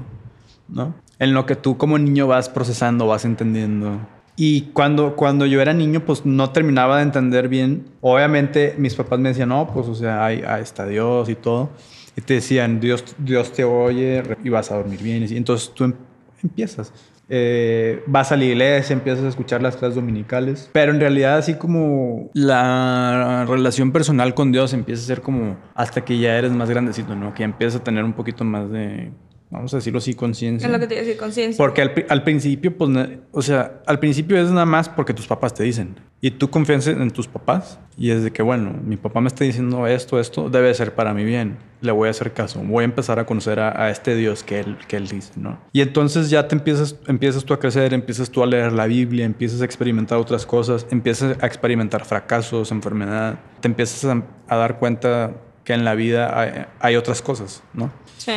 [0.67, 0.96] ¿No?
[1.19, 3.99] En lo que tú como niño vas procesando, vas entendiendo.
[4.36, 7.86] Y cuando, cuando yo era niño, pues no terminaba de entender bien.
[8.02, 11.69] Obviamente mis papás me decían, no, pues o sea, ahí, está Dios y todo.
[12.17, 15.23] Y te decían, Dios, Dios te oye y vas a dormir bien.
[15.30, 15.93] Y entonces tú em,
[16.43, 16.91] empiezas.
[17.30, 21.56] eh, vas a la iglesia, empiezas a escuchar las clases dominicales, pero en realidad así
[21.56, 26.69] como la relación personal con Dios empieza a ser como hasta que ya eres más
[26.69, 27.34] grandecito, ¿no?
[27.34, 29.12] Que empiezas a tener un poquito más de
[29.54, 30.66] vamos a decirlo así, conciencia.
[30.66, 31.58] Es lo que te decir, conciencia.
[31.58, 32.89] Porque al, al, principio, pues,
[33.32, 35.96] o sea, al principio es nada más porque tus papás te dicen.
[36.22, 39.44] Y tú confías en tus papás y es de que, bueno, mi papá me está
[39.44, 41.58] diciendo esto, esto, debe ser para mi bien.
[41.82, 42.62] Le voy a hacer caso.
[42.63, 45.60] Voy a empezar a conocer a, a este Dios que él, que él dice, ¿no?
[45.72, 49.24] Y entonces ya te empiezas, empiezas tú a crecer, empiezas tú a leer la Biblia,
[49.24, 53.38] empiezas a experimentar otras cosas, empiezas a experimentar fracasos, enfermedad.
[53.60, 57.92] Te empiezas a, a dar cuenta que en la vida hay, hay otras cosas, ¿no?
[58.18, 58.32] Sí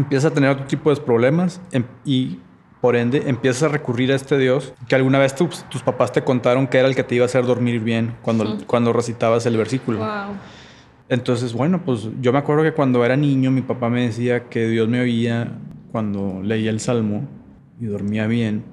[0.00, 2.38] empiezas a tener otro tipo de problemas em, y
[2.80, 6.22] por ende empiezas a recurrir a este Dios que alguna vez tus, tus papás te
[6.24, 9.56] contaron que era el que te iba a hacer dormir bien cuando, cuando recitabas el
[9.56, 9.98] versículo.
[9.98, 10.36] Wow.
[11.08, 14.68] Entonces, bueno, pues yo me acuerdo que cuando era niño mi papá me decía que
[14.68, 15.52] Dios me oía
[15.92, 17.28] cuando leía el Salmo
[17.80, 18.64] y dormía bien.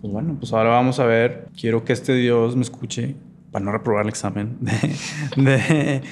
[0.00, 3.16] Pues bueno, pues ahora vamos a ver, quiero que este Dios me escuche
[3.50, 4.96] para no reprobar el examen de,
[5.36, 6.02] de,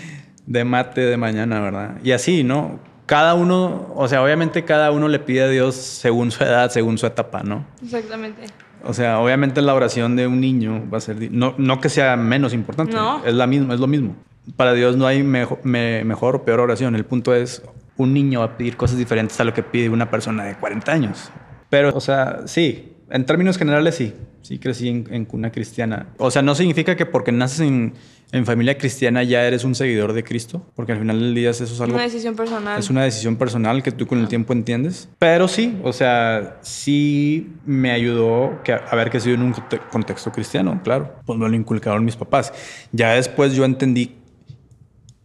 [0.46, 1.98] de mate de mañana, ¿verdad?
[2.04, 2.78] Y así, ¿no?
[3.10, 6.96] Cada uno, o sea, obviamente cada uno le pide a Dios según su edad, según
[6.96, 7.66] su etapa, ¿no?
[7.82, 8.44] Exactamente.
[8.84, 12.16] O sea, obviamente la oración de un niño va a ser, no, no que sea
[12.16, 13.20] menos importante, no.
[13.24, 14.14] es la misma, es lo mismo.
[14.54, 16.94] Para Dios no hay mejor, me, mejor o peor oración.
[16.94, 17.64] El punto es,
[17.96, 20.92] un niño va a pedir cosas diferentes a lo que pide una persona de 40
[20.92, 21.32] años.
[21.68, 26.06] Pero, o sea, sí, en términos generales sí, sí crecí en, en cuna cristiana.
[26.16, 27.92] O sea, no significa que porque naces en
[28.32, 31.64] en familia cristiana ya eres un seguidor de Cristo, porque al final del día eso
[31.64, 31.94] es algo...
[31.94, 32.78] Una decisión personal.
[32.78, 35.08] Es una decisión personal que tú con el tiempo entiendes.
[35.18, 39.54] Pero sí, o sea, sí me ayudó que, a ver que en un
[39.90, 41.14] contexto cristiano, claro.
[41.26, 42.52] Pues me lo inculcaron mis papás.
[42.92, 44.16] Ya después yo entendí,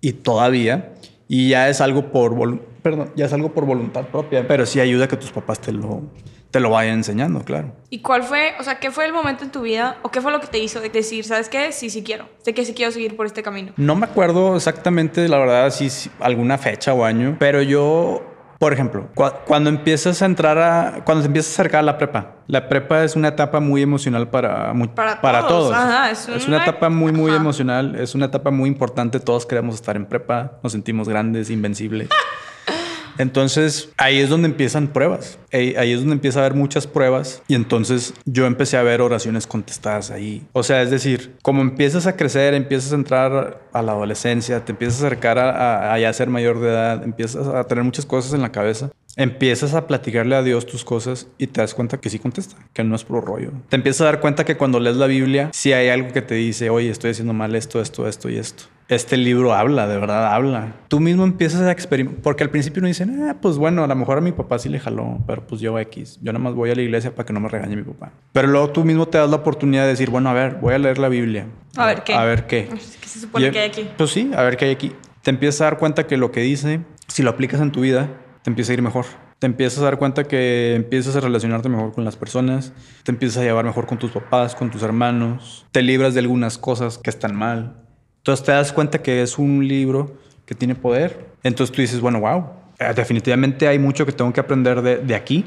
[0.01, 0.93] y todavía,
[1.27, 2.59] y ya es algo por...
[2.81, 6.03] Perdón, ya es algo por voluntad propia, pero sí ayuda que tus papás te lo
[6.55, 7.73] te lo vaya enseñando, claro.
[7.89, 10.31] ¿Y cuál fue, o sea, qué fue el momento en tu vida o qué fue
[10.31, 12.93] lo que te hizo de decir, sabes qué, sí, sí quiero, sé que sí quiero
[12.93, 13.73] seguir por este camino?
[13.75, 18.23] No me acuerdo exactamente, la verdad, si, si alguna fecha o año, pero yo
[18.57, 21.97] por ejemplo, cu cuando empiezas a entrar a, cuando te empiezas a acercar a la
[21.97, 25.71] prepa, la prepa es una etapa muy emocional para, muy, para, para, todos.
[25.71, 25.75] todos.
[25.75, 26.37] Ajá, es, una...
[26.37, 26.63] es, una...
[26.63, 27.41] etapa muy, muy Ajá.
[27.41, 32.07] emocional, es una etapa muy importante, todos queremos estar en prepa, nos sentimos grandes, invencibles.
[33.17, 35.39] Entonces ahí es donde empiezan pruebas.
[35.51, 37.41] Ahí es donde empieza a haber muchas pruebas.
[37.47, 40.45] Y entonces yo empecé a ver oraciones contestadas ahí.
[40.53, 44.71] O sea, es decir, como empiezas a crecer, empiezas a entrar a la adolescencia, te
[44.73, 48.05] empiezas a acercar a, a, a ya ser mayor de edad, empiezas a tener muchas
[48.05, 51.99] cosas en la cabeza empiezas a platicarle a Dios tus cosas y te das cuenta
[51.99, 53.51] que sí contesta, que no es puro rollo.
[53.69, 56.35] Te empiezas a dar cuenta que cuando lees la Biblia, sí hay algo que te
[56.35, 58.65] dice, oye, estoy haciendo mal esto, esto, esto y esto.
[58.87, 60.75] Este libro habla, de verdad habla.
[60.89, 63.95] Tú mismo empiezas a experimentar, porque al principio no dicen, ah, pues bueno, a lo
[63.95, 66.69] mejor a mi papá sí le jaló, pero pues yo X, yo nada más voy
[66.69, 68.11] a la iglesia para que no me regañe mi papá.
[68.31, 70.77] Pero luego tú mismo te das la oportunidad de decir, bueno, a ver, voy a
[70.77, 71.47] leer la Biblia.
[71.75, 72.13] A ver qué.
[72.13, 72.69] A ver qué.
[73.01, 73.89] ¿Qué se supone y, que hay aquí?
[73.97, 74.91] Pues sí, a ver qué hay aquí.
[75.23, 78.09] Te empiezas a dar cuenta que lo que dice, si lo aplicas en tu vida,
[78.43, 79.05] te empieza a ir mejor
[79.39, 83.39] te empiezas a dar cuenta que empiezas a relacionarte mejor con las personas, te empiezas
[83.39, 87.09] a llevar mejor con tus papás, con tus hermanos, te libras de algunas cosas que
[87.09, 87.84] están mal.
[88.25, 91.27] Entonces te das cuenta que es un libro que tiene poder.
[91.43, 92.45] Entonces tú dices, bueno, wow,
[92.95, 95.45] definitivamente hay mucho que tengo que aprender de, de aquí.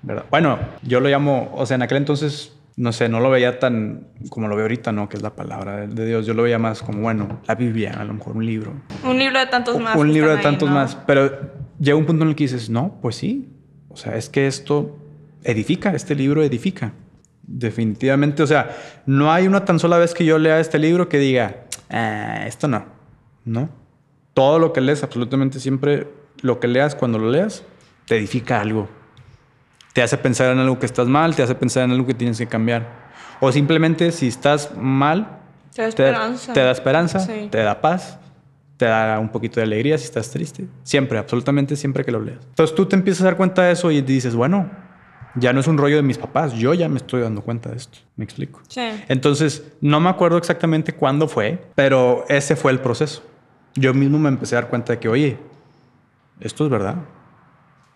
[0.00, 0.24] ¿verdad?
[0.30, 4.06] Bueno, yo lo llamo, o sea, en aquel entonces no sé, no lo veía tan
[4.30, 5.10] como lo veo ahorita, ¿no?
[5.10, 6.24] Que es la palabra de Dios.
[6.24, 8.72] Yo lo veía más como, bueno, la Biblia, a lo mejor un libro.
[9.04, 9.94] Un libro de tantos más.
[9.94, 10.80] Un libro de tantos ahí, ¿no?
[10.80, 10.96] más.
[11.06, 11.30] Pero
[11.78, 13.50] llega un punto en el que dices, no, pues sí.
[13.90, 14.96] O sea, es que esto
[15.44, 16.94] edifica, este libro edifica.
[17.42, 21.18] Definitivamente, o sea, no hay una tan sola vez que yo lea este libro que
[21.18, 22.84] diga, ah, esto no,
[23.44, 23.68] ¿no?
[24.34, 26.08] Todo lo que lees, absolutamente siempre,
[26.40, 27.64] lo que leas, cuando lo leas,
[28.06, 28.88] te edifica algo
[29.92, 32.38] te hace pensar en algo que estás mal, te hace pensar en algo que tienes
[32.38, 32.88] que cambiar.
[33.40, 35.38] O simplemente si estás mal,
[35.74, 37.48] te da esperanza, te, te da, esperanza, sí.
[37.50, 38.18] te da paz,
[38.76, 40.66] te da un poquito de alegría si estás triste.
[40.82, 42.44] Siempre, absolutamente siempre que lo leas.
[42.50, 44.70] Entonces tú te empiezas a dar cuenta de eso y dices, bueno,
[45.34, 47.76] ya no es un rollo de mis papás, yo ya me estoy dando cuenta de
[47.76, 47.98] esto.
[48.16, 48.60] ¿Me explico?
[48.68, 48.80] Sí.
[49.08, 53.22] Entonces, no me acuerdo exactamente cuándo fue, pero ese fue el proceso.
[53.74, 55.38] Yo mismo me empecé a dar cuenta de que, oye,
[56.40, 56.96] esto es verdad.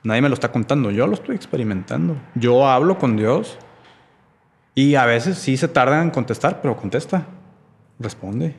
[0.03, 2.16] Nadie me lo está contando, yo lo estoy experimentando.
[2.35, 3.59] Yo hablo con Dios
[4.75, 7.27] y a veces sí se tarda en contestar, pero contesta,
[7.99, 8.55] responde.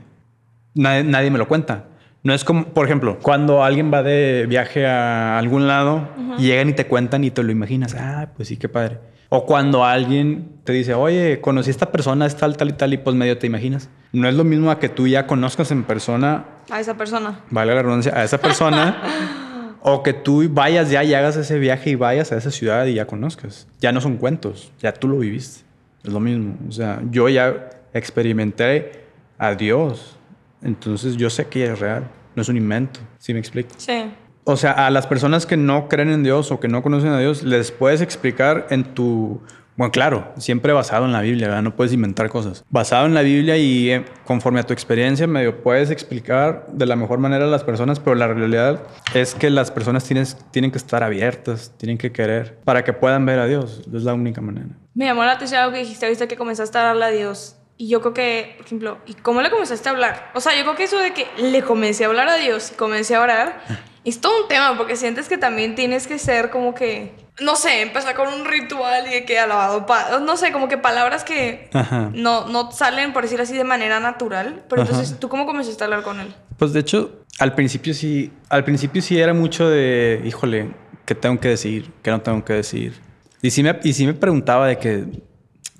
[0.73, 1.85] Nadie, nadie me lo cuenta.
[2.25, 6.37] No es como, por ejemplo, cuando alguien va de viaje a algún lado, uh -huh.
[6.37, 8.97] llegan y te cuentan y te lo imaginas, ah, pues sí, qué padre.
[9.29, 12.93] O cuando alguien te dice, oye, conocí a esta persona, es tal, tal y tal,
[12.93, 13.89] y pues medio te imaginas.
[14.11, 16.45] No es lo mismo a que tú ya conozcas en persona.
[16.71, 17.41] A esa persona.
[17.51, 19.01] Vale la redundancia, a esa persona.
[19.87, 22.95] O que tú vayas ya y hagas ese viaje y vayas a esa ciudad y
[22.95, 23.67] ya conozcas.
[23.79, 25.63] Ya no son cuentos, ya tú lo viviste.
[26.03, 26.55] Es lo mismo.
[26.67, 29.03] O sea, yo ya experimenté
[29.37, 30.17] a Dios.
[30.61, 32.09] Entonces yo sé que es real.
[32.35, 32.99] No es un invento.
[33.17, 33.69] ¿Sí me explico?
[33.77, 34.11] Sí.
[34.43, 37.19] O sea, a las personas que no creen en Dios o que no conocen a
[37.19, 39.41] Dios, les puedes explicar en tu...
[39.75, 41.63] Bueno, claro, siempre basado en la Biblia, ¿verdad?
[41.63, 42.63] No puedes inventar cosas.
[42.69, 46.95] Basado en la Biblia y eh, conforme a tu experiencia, medio puedes explicar de la
[46.95, 50.77] mejor manera a las personas, pero la realidad es que las personas tienen, tienen que
[50.77, 53.81] estar abiertas, tienen que querer para que puedan ver a Dios.
[53.93, 54.69] Es la única manera.
[54.93, 57.57] Me llamó la atención algo que dijiste ahorita que comenzaste a hablarle a Dios.
[57.77, 60.31] Y yo creo que, por ejemplo, ¿y cómo le comenzaste a hablar?
[60.33, 62.75] O sea, yo creo que eso de que le comencé a hablar a Dios y
[62.75, 63.61] comencé a orar,
[64.05, 67.81] es todo un tema, porque sientes que también tienes que ser como que, no sé,
[67.81, 69.85] empezar con un ritual y de que alabado,
[70.21, 71.69] no sé, como que palabras que
[72.13, 74.63] no, no salen, por decirlo así, de manera natural.
[74.69, 76.33] Pero entonces, ¿tú cómo comenzaste a hablar con él?
[76.57, 80.71] Pues de hecho, al principio sí, al principio sí era mucho de, híjole,
[81.05, 81.91] ¿qué tengo que decir?
[82.01, 83.01] ¿Qué no tengo que decir?
[83.41, 85.05] Y sí me, y sí me preguntaba de que,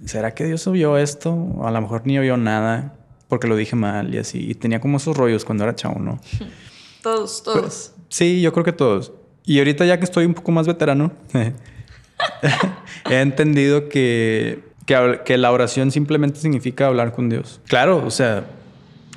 [0.03, 1.33] ¿será que Dios oyó esto?
[1.33, 2.95] O a lo mejor ni oyó nada
[3.27, 4.49] porque lo dije mal y así.
[4.49, 6.19] Y tenía como esos rollos cuando era chavo, ¿no?
[7.01, 7.93] todos, todos.
[8.09, 9.11] sí, yo creo que todos.
[9.45, 11.11] Y ahorita ya que estoy un poco más veterano,
[13.09, 17.61] he entendido que, que, que la oración simplemente significa hablar con Dios.
[17.67, 18.45] Claro, o sea,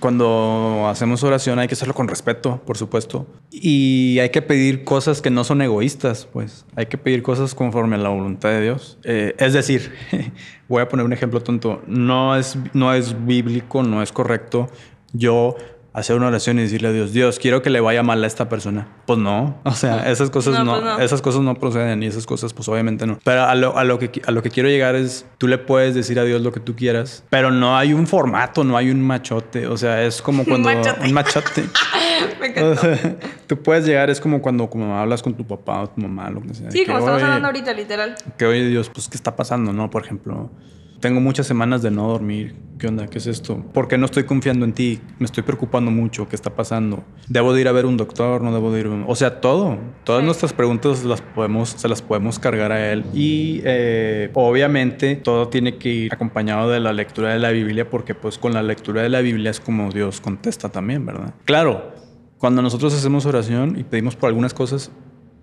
[0.00, 3.26] cuando hacemos oración hay que hacerlo con respeto, por supuesto.
[3.50, 6.64] Y hay que pedir cosas que no son egoístas, pues.
[6.76, 8.98] Hay que pedir cosas conforme a la voluntad de Dios.
[9.04, 9.92] Eh, es decir,
[10.68, 11.82] voy a poner un ejemplo tonto.
[11.87, 14.68] No es, no es bíblico, no es correcto
[15.12, 15.56] yo
[15.92, 18.48] hacer una oración y decirle a Dios, Dios, quiero que le vaya mal a esta
[18.48, 18.88] persona.
[19.07, 22.53] Pues no, o sea, esas cosas no, pues esas cosas no proceden y esas cosas
[22.53, 23.18] pues obviamente no.
[23.24, 25.94] Pero a lo, a lo, que, a lo que quiero llegar es, tú le puedes
[25.94, 29.01] decir a Dios lo que tú quieras, pero no hay un formato, no hay un
[29.01, 30.68] machote, o sea, es como cuando...
[30.68, 31.64] un machote.
[32.40, 32.51] Me
[33.46, 36.40] tú puedes llegar, es como cuando como hablas con tu papá o tu mamá, lo
[36.40, 36.70] que sea.
[36.70, 38.14] Sí, como estamos hablando ahorita, literal.
[38.37, 39.90] Que oye Dios, pues, ¿qué está pasando, no?
[39.90, 40.51] Por ejemplo
[41.00, 42.54] tengo muchas semanas de no dormir.
[42.78, 43.08] ¿Qué onda?
[43.08, 43.64] ¿Qué es esto?
[43.72, 45.00] ¿Por qué no estoy confiando en ti?
[45.18, 46.28] Me estoy preocupando mucho.
[46.28, 47.02] ¿Qué está pasando?
[47.28, 48.40] ¿Debo de ir a ver un doctor?
[48.40, 48.87] ¿No debo de ir?
[48.87, 49.04] A...
[49.06, 49.78] O sea, todo.
[50.04, 53.04] Todas nuestras preguntas las podemos, se las podemos cargar a él.
[53.12, 58.14] Y eh, obviamente todo tiene que ir acompañado de la lectura de la Biblia porque
[58.14, 61.34] pues con la lectura de la Biblia es como Dios contesta también, ¿verdad?
[61.44, 61.92] Claro,
[62.38, 64.92] cuando nosotros hacemos oración y pedimos por algunas cosas,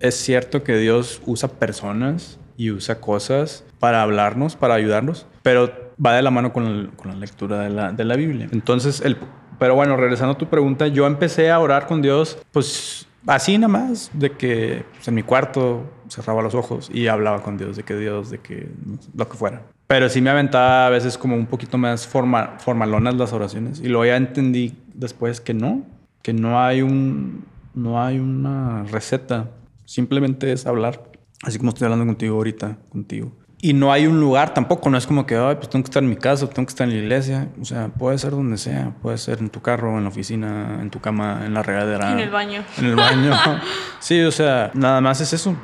[0.00, 5.70] es cierto que Dios usa personas y usa cosas para hablarnos, para ayudarnos, pero
[6.04, 8.48] va de la mano con, la lectura de la, de la, Biblia.
[8.52, 9.16] Entonces, el,
[9.58, 13.68] pero bueno, regresando a tu pregunta, yo empecé a orar con Dios, pues así nada
[13.68, 17.82] más, de que pues, en mi cuarto cerraba los ojos y hablaba con Dios, de
[17.82, 18.68] que Dios, de que
[19.14, 19.62] lo que fuera.
[19.86, 23.88] Pero sí me aventaba a veces como un poquito más formal, formalonas las oraciones y
[23.88, 25.82] luego ya entendí después que no,
[26.22, 29.50] que no hay un, no hay una receta,
[29.84, 31.02] simplemente es hablar
[31.42, 33.32] Así como estoy hablando contigo ahorita, contigo.
[33.60, 36.02] Y no hay un lugar tampoco, no es como que, Ay, pues tengo que estar
[36.02, 37.48] en mi casa, tengo que estar en la iglesia.
[37.60, 40.90] O sea, puede ser donde sea, puede ser en tu carro, en la oficina, en
[40.90, 42.12] tu cama, en la regadera.
[42.12, 42.62] En el baño.
[42.78, 43.32] En el baño.
[43.98, 45.56] sí, o sea, nada más es eso.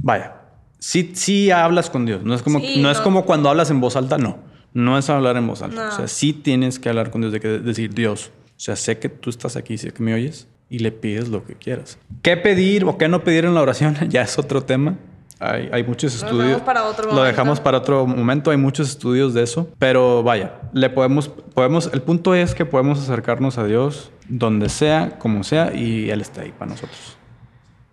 [0.00, 0.36] Vaya,
[0.78, 2.22] sí, sí hablas con Dios.
[2.22, 4.38] No es como, no, es como cuando hablas en voz alta, no.
[4.72, 5.88] No es hablar en voz alta.
[5.88, 8.98] O sea, sí tienes que hablar con Dios, de que decir, Dios, o sea, sé
[8.98, 11.98] que tú estás aquí, sé que me oyes y le pides lo que quieras.
[12.22, 13.96] ¿Qué pedir o qué no pedir en la oración?
[14.08, 14.96] ya es otro tema.
[15.40, 16.36] Hay, muchos estudios.
[16.36, 17.20] Lo dejamos para otro momento.
[17.22, 18.50] Lo dejamos para otro momento.
[18.50, 19.68] Hay muchos estudios de eso.
[19.78, 21.90] Pero vaya, le podemos, podemos.
[21.92, 26.42] El punto es que podemos acercarnos a Dios donde sea, como sea, y Él está
[26.42, 27.16] ahí para nosotros.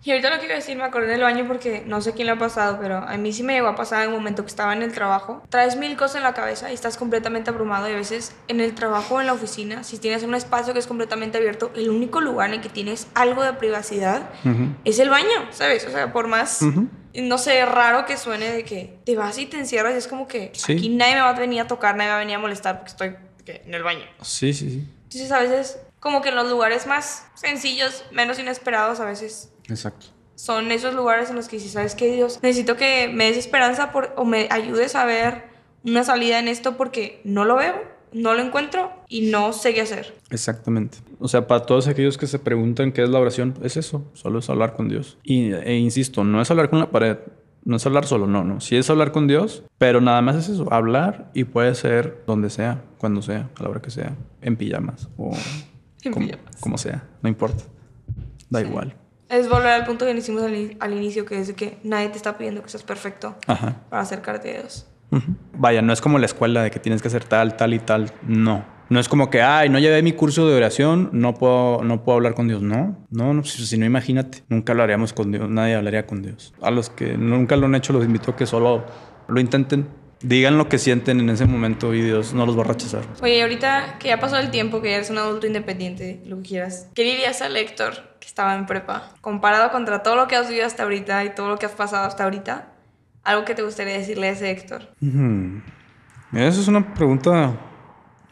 [0.07, 2.27] Y ahorita lo que iba a decir, me acordé del baño porque no sé quién
[2.27, 4.47] lo ha pasado, pero a mí sí me llegó a pasar en un momento que
[4.47, 5.43] estaba en el trabajo.
[5.49, 8.73] Traes mil cosas en la cabeza y estás completamente abrumado y a veces en el
[8.73, 12.21] trabajo o en la oficina, si tienes un espacio que es completamente abierto, el único
[12.21, 14.29] lugar en el que tienes algo de privacidad
[14.85, 15.85] es el baño, ¿sabes?
[15.85, 16.61] O sea, por más,
[17.13, 20.25] no sé, raro que suene de que te vas y te encierras y es como
[20.25, 22.39] que aquí nadie me va a venir a tocar, nadie me va a venir a
[22.39, 23.15] molestar porque estoy
[23.45, 24.05] en el baño.
[24.21, 24.87] Sí, sí, sí.
[25.03, 30.07] Entonces a veces como que en los lugares más sencillos, menos inesperados, a veces Exacto.
[30.35, 33.91] Son esos lugares en los que si sabes que Dios, necesito que me des esperanza
[33.91, 35.45] por, o me ayudes a ver
[35.83, 37.73] una salida en esto porque no lo veo,
[38.13, 40.15] no lo encuentro y no sé qué hacer.
[40.29, 40.99] Exactamente.
[41.19, 44.39] O sea, para todos aquellos que se preguntan qué es la oración, es eso, solo
[44.39, 45.17] es hablar con Dios.
[45.23, 47.17] Y, e insisto, no es hablar con la pared,
[47.63, 48.61] no es hablar solo, no, no.
[48.61, 52.49] Sí es hablar con Dios, pero nada más es eso, hablar y puede ser donde
[52.49, 55.31] sea, cuando sea, a la hora que sea, en pijamas o
[56.59, 57.63] como, sea, no importa.
[58.49, 58.95] Da igual.
[59.29, 62.37] Es volver al punto que hicimos al, inicio, que es de que nadie te está
[62.37, 64.87] pidiendo que seas perfecto para acercarte a Dios.
[65.53, 68.11] Vaya, no es como la escuela de que tienes que hacer tal, tal y tal.
[68.23, 68.77] No.
[68.89, 72.17] No es como que, ay, no llevé mi curso de oración, no puedo, no puedo
[72.17, 72.61] hablar con Dios.
[72.61, 76.53] No, no, no si, si no, imagínate, nunca hablaríamos con Dios, nadie hablaría con Dios.
[76.61, 78.85] A los que nunca lo han hecho, los invito a que solo
[79.27, 79.87] lo intenten.
[80.21, 83.03] Digan lo que sienten en ese momento y Dios no los va a rechazar.
[83.21, 86.43] Oye, ahorita que ya pasó el tiempo, que ya eres un adulto independiente, lo que
[86.43, 89.11] quieras, ¿qué dirías al Héctor que estaba en prepa?
[89.21, 92.05] Comparado contra todo lo que has vivido hasta ahorita y todo lo que has pasado
[92.05, 92.69] hasta ahorita,
[93.23, 94.87] algo que te gustaría decirle a ese Héctor.
[94.99, 97.53] Mira, Esa es una pregunta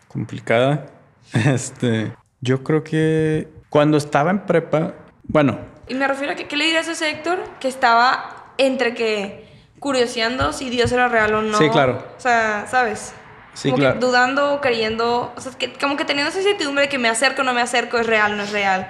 [0.08, 0.88] complicada.
[1.34, 4.94] Este, yo creo que cuando estaba en prepa,
[5.24, 8.94] bueno, Y me refiero a que, ¿qué le dirías a ese Héctor que estaba entre
[8.94, 9.45] que
[9.86, 11.60] curioseando si Dios era real o no?
[11.60, 12.04] Sí, claro.
[12.18, 13.14] O sea, ¿sabes?
[13.54, 14.00] Sí, como claro.
[14.00, 17.44] que dudando, creyendo, o sea, que, como que teniendo esa incertidumbre de que me acerco
[17.44, 18.88] o no me acerco, es real o no es real.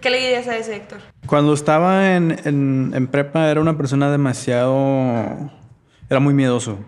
[0.00, 0.98] ¿Qué le dirías a ese Héctor?
[1.26, 5.50] Cuando estaba en, en- en prepa era una persona demasiado...
[6.08, 6.78] Era muy miedoso.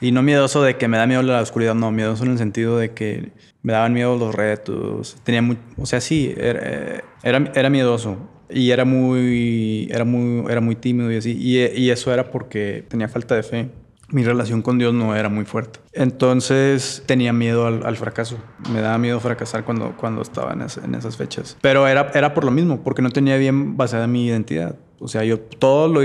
[0.00, 2.78] Y no miedoso de que me da miedo la oscuridad, no, miedoso en el sentido
[2.78, 5.16] de que me daban miedo los retos.
[5.24, 5.58] Tenía muy...
[5.76, 8.16] O sea, sí, era, era, era miedoso.
[8.50, 11.36] Y era muy, era, muy, era muy tímido y así.
[11.38, 13.68] Y, y eso era porque tenía falta de fe.
[14.10, 15.80] Mi relación con Dios no era muy fuerte.
[15.92, 18.38] Entonces tenía miedo al, al fracaso.
[18.72, 21.58] Me daba miedo fracasar cuando, cuando estaba en, en esas fechas.
[21.60, 24.76] Pero era, era por lo mismo, porque no tenía bien basada mi identidad.
[24.98, 26.00] O sea, yo todo lo...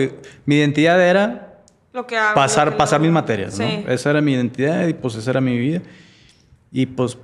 [0.46, 1.62] Mi identidad era
[1.94, 2.36] Lo que hago.
[2.36, 3.66] pasar, lo que pasar mis materias, ¿no?
[3.66, 3.86] Sí.
[3.88, 5.82] Esa era mi identidad y pues esa era mi vida.
[6.74, 7.18] Y pues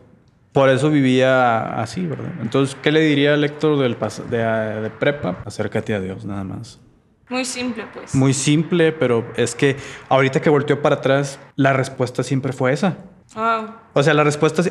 [0.60, 2.34] por eso vivía así, ¿verdad?
[2.42, 3.96] Entonces, ¿qué le diría al lector del
[4.30, 5.38] de, de prepa?
[5.46, 6.82] Acércate a Dios, nada más.
[7.30, 8.14] Muy simple, pues.
[8.14, 9.78] Muy simple, pero es que
[10.10, 12.98] ahorita que volteó para atrás, la respuesta siempre fue esa.
[13.36, 13.70] Wow.
[13.94, 14.62] O sea, la respuesta,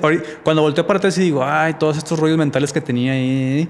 [0.43, 3.67] cuando volteo para atrás y digo, ay, todos estos rollos mentales que tenía ahí,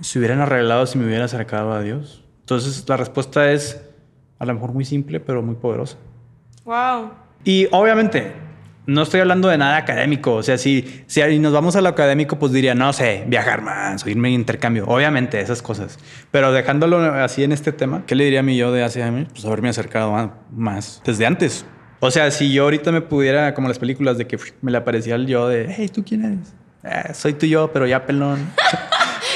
[0.00, 2.24] se hubieran arreglado si me hubiera acercado a Dios.
[2.40, 3.78] Entonces, la respuesta es
[4.38, 5.98] a lo mejor muy simple, pero muy poderosa.
[6.64, 7.10] Wow.
[7.44, 8.45] Y obviamente,
[8.86, 10.34] no estoy hablando de nada académico.
[10.34, 14.04] O sea, si, si nos vamos a lo académico, pues diría, no sé, viajar más
[14.04, 14.84] o irme en intercambio.
[14.86, 15.98] Obviamente, esas cosas.
[16.30, 19.28] Pero dejándolo así en este tema, ¿qué le diría a mí yo de hace años?
[19.32, 21.64] Pues haberme acercado más, desde antes.
[22.00, 25.14] O sea, si yo ahorita me pudiera, como las películas de que me le aparecía
[25.14, 26.54] el yo de, hey, ¿tú quién eres?
[26.84, 28.46] "Ah, soy tú y yo, pero ya pelón.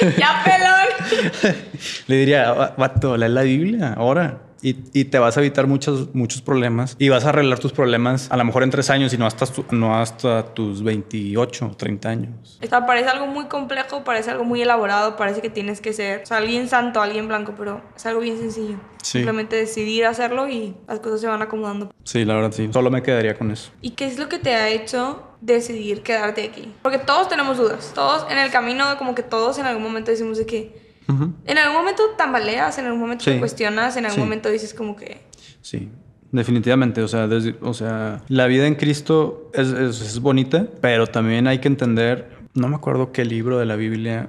[0.19, 1.57] ¡Ya pelón!
[2.07, 4.39] Le diría, "Va- vato, lee la Biblia ahora.
[4.63, 6.97] Y, y te vas a evitar muchos, muchos problemas.
[6.99, 9.47] Y vas a arreglar tus problemas a lo mejor en tres años y no hasta,
[9.71, 12.59] no hasta tus 28 o 30 años.
[12.61, 16.27] Esta parece algo muy complejo, parece algo muy elaborado, parece que tienes que ser o
[16.27, 18.77] sea, alguien santo, alguien blanco, pero es algo bien sencillo.
[19.03, 19.19] Sí.
[19.19, 21.91] Simplemente decidir hacerlo y las cosas se van acomodando.
[22.05, 22.69] Sí, la verdad sí.
[22.73, 23.71] Solo me quedaría con eso.
[23.81, 26.73] ¿Y qué es lo que te ha hecho decidir quedarte aquí?
[26.83, 27.93] Porque todos tenemos dudas.
[27.95, 31.33] Todos en el camino, como que todos en algún momento decimos de que Ujú.
[31.45, 33.33] en algún momento tambaleas, en algún momento Sí.
[33.33, 34.21] te cuestionas, en algún Sí.
[34.23, 35.21] momento dices como que
[35.63, 35.91] Sí,
[36.33, 37.03] definitivamente.
[37.03, 41.47] O sea, desde- o sea, la vida en Cristo es, es- es bonita, pero también
[41.47, 44.29] hay que entender, no me acuerdo qué libro de la Biblia,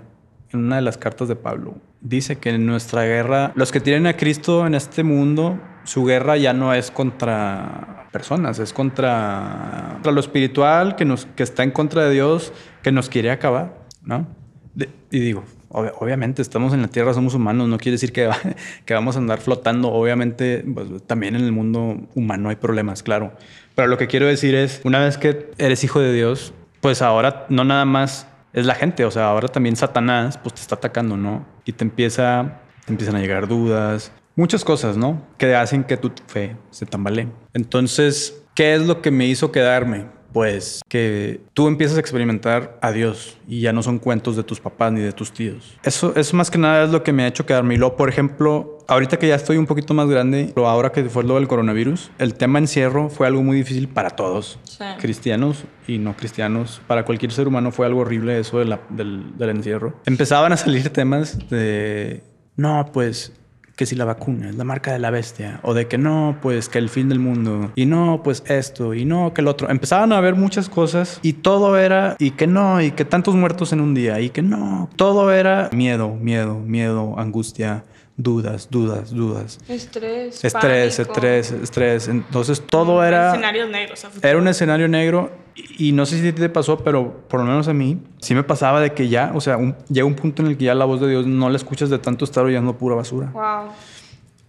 [0.52, 4.08] en una de las cartas de Pablo, dice que en nuestra guerra, los que tienen
[4.08, 10.12] a Cristo en este mundo, su guerra ya no es contra personas, es contra, contra
[10.12, 12.52] lo espiritual que, nos, que está en contra de Dios,
[12.84, 14.28] que nos quiere acabar, ¿no?
[14.74, 18.30] De- y digo, ob- obviamente estamos en la tierra, somos humanos, no quiere decir que,
[18.86, 19.90] que vamos a andar flotando.
[19.92, 23.34] Obviamente, pues, también en el mundo humano hay problemas, claro.
[23.76, 27.46] Pero lo que quiero decir es, una vez que eres hijo de Dios, pues ahora
[27.50, 31.16] no nada más es la gente, o sea, ahora también Satanás, pues te está atacando,
[31.16, 31.46] ¿no?
[31.64, 35.22] Y te empieza, te empiezan a llegar dudas, muchas cosas, ¿no?
[35.38, 37.28] Que hacen que tu fe se tambalee.
[37.54, 40.06] Entonces, ¿qué es lo que me hizo quedarme?
[40.34, 44.60] Pues que tú empiezas a experimentar a Dios y ya no son cuentos de tus
[44.62, 45.78] papás ni de tus tíos.
[45.84, 47.74] Eso, eso más que nada es lo que me ha hecho quedarme.
[47.76, 51.04] Y luego, por ejemplo, ahorita que ya estoy un poquito más grande, lo ahora que
[51.06, 54.86] fue lo del coronavirus, el tema encierro fue algo muy difícil para todos, Sí.
[55.00, 56.82] cristianos y no cristianos.
[56.88, 59.96] Para cualquier ser humano fue algo horrible eso de la- del, del encierro.
[60.06, 62.24] Empezaban a salir temas de,
[62.56, 63.34] no, pues
[63.82, 66.70] que si la vacuna es la marca de la bestia, o de que no, pues
[66.70, 69.72] que el fin del mundo, y no, pues esto, y no, que el otro.
[69.72, 73.74] Empezaban a haber muchas cosas y todo era, y que no, y que tantos muertos
[73.74, 77.84] en un día, y que no, todo era miedo, miedo, miedo, angustia,
[78.18, 79.58] dudas, dudas, dudas.
[79.68, 82.08] estrés, Estrés, pánico, estrés, estrés.
[82.08, 83.30] Entonces todo era...
[83.30, 84.06] escenarios negros.
[84.22, 85.32] Era un escenario negro
[85.78, 88.80] y, no sé si te pasó, pero por lo menos a mí sí me pasaba
[88.80, 91.02] de que ya, o sea, un- llega un punto en el que ya la voz
[91.02, 93.32] de Dios no la escuchas de tanto estar oyendo pura basura.
[93.34, 93.72] Wow.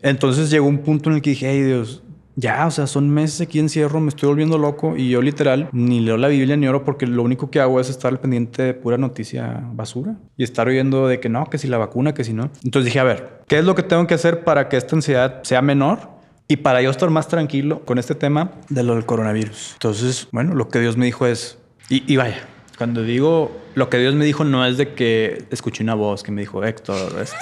[0.00, 2.02] Entonces llegó un punto en el que dije, hey Dios,
[2.34, 6.00] ya, o sea, son meses aquí encierro, me estoy volviendo loco y yo literal ni
[6.00, 8.74] leo la Biblia ni oro porque lo único que hago es estar al pendiente de
[8.74, 12.32] pura noticia basura y estar oyendo de que no, que si la vacuna, que si
[12.32, 12.48] no.
[12.64, 15.42] Entonces dije, a ver, ¿qué es lo que tengo que hacer para que esta ansiedad
[15.42, 15.98] sea menor?
[16.52, 19.70] Y para yo estar más tranquilo con este tema de lo del coronavirus.
[19.72, 21.56] Entonces, bueno, lo que Dios me dijo es,
[21.88, 22.46] y, y vaya,
[22.76, 26.30] Cuando digo lo que Dios me dijo, no es de que escuché una voz que
[26.30, 27.18] me dijo Héctor.
[27.22, 27.38] Este...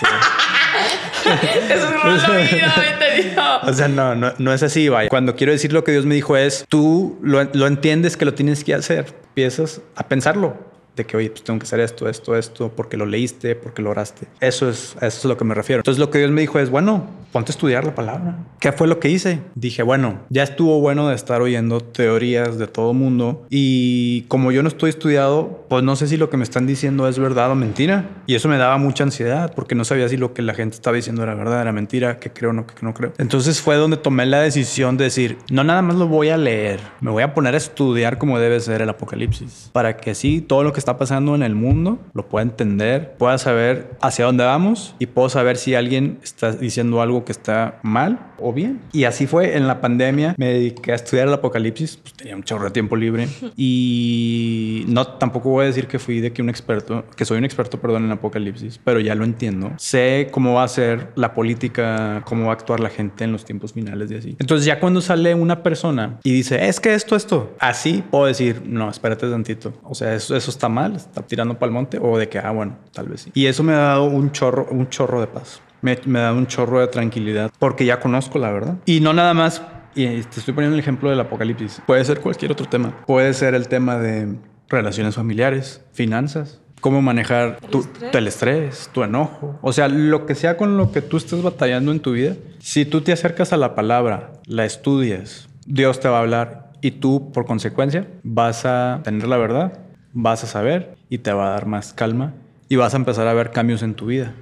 [1.75, 5.09] es un O sea, no, no, no, es así, vaya.
[5.09, 8.35] Cuando quiero decir lo que Dios me dijo es, tú lo, lo entiendes que lo
[8.35, 9.13] tienes que hacer.
[9.31, 13.07] Empiezas a pensarlo de que, oye, pues tengo que hacer esto, esto, esto, porque lo
[13.07, 14.27] leíste, porque lo oraste.
[14.41, 15.81] Eso es, eso es a lo que me refiero.
[15.81, 18.37] Entonces lo que Dios me dijo es, bueno, ponte a estudiar la palabra.
[18.59, 19.41] ¿Qué fue lo que hice?
[19.55, 24.63] Dije, bueno, ya estuvo bueno de estar oyendo teorías de todo mundo y como yo
[24.63, 27.55] no estoy estudiado, pues no sé si lo que me están diciendo es verdad o
[27.55, 28.09] mentira.
[28.27, 30.97] Y eso me daba mucha ansiedad porque no sabía si lo que la gente estaba
[30.97, 33.13] diciendo era verdad, era mentira, que creo o no, que no creo.
[33.19, 36.81] Entonces fue donde tomé la decisión de decir, no nada más lo voy a leer,
[37.01, 40.65] me voy a poner a estudiar como debe ser el Apocalipsis, para que así todo
[40.65, 44.95] lo que está pasando en el mundo lo pueda entender, pueda saber hacia dónde vamos
[44.99, 48.81] y puedo saber si alguien está diciendo algo que está mal o bien.
[48.93, 50.35] Y así fue en la pandemia.
[50.39, 55.07] Me dediqué a estudiar el apocalipsis, pues tenía un chorro de tiempo libre y no
[55.07, 58.05] tampoco voy a decir que fui de que un experto, que soy un experto, perdón,
[58.05, 59.73] en apocalipsis, pero ya lo entiendo.
[59.77, 63.45] Sé cómo va a ser la política, cómo va a actuar la gente en los
[63.45, 64.37] tiempos finales y así.
[64.39, 68.63] Entonces ya cuando sale una persona y dice, es que esto, esto, así puedo decir,
[68.65, 69.73] no, espérate tantito.
[69.85, 72.51] O sea, eso, eso está mal, está tirando para el monte o de que, ah,
[72.51, 73.33] bueno, tal vez sí.
[73.35, 76.81] Y eso me ha dado un chorro, un chorro de paz me, da un chorro
[76.81, 78.77] de tranquilidad porque ya conozco la verdad.
[78.87, 79.63] Y no nada más,
[79.95, 82.95] y te estoy poniendo el ejemplo del apocalipsis, puede ser cualquier otro tema.
[83.07, 84.37] Puede ser el tema de
[84.69, 90.57] relaciones familiares, finanzas, cómo manejar tu, el estrés, tu enojo, o sea, lo que sea
[90.57, 92.37] con lo que tú estés batallando en tu vida.
[92.59, 96.93] Si tú te acercas a la palabra, la estudias, Dios te va a hablar y
[96.93, 99.79] tú, por consecuencia, vas a tener la verdad,
[100.13, 102.35] vas a saber y te va a dar más calma
[102.69, 104.35] y vas a empezar a ver cambios en tu vida.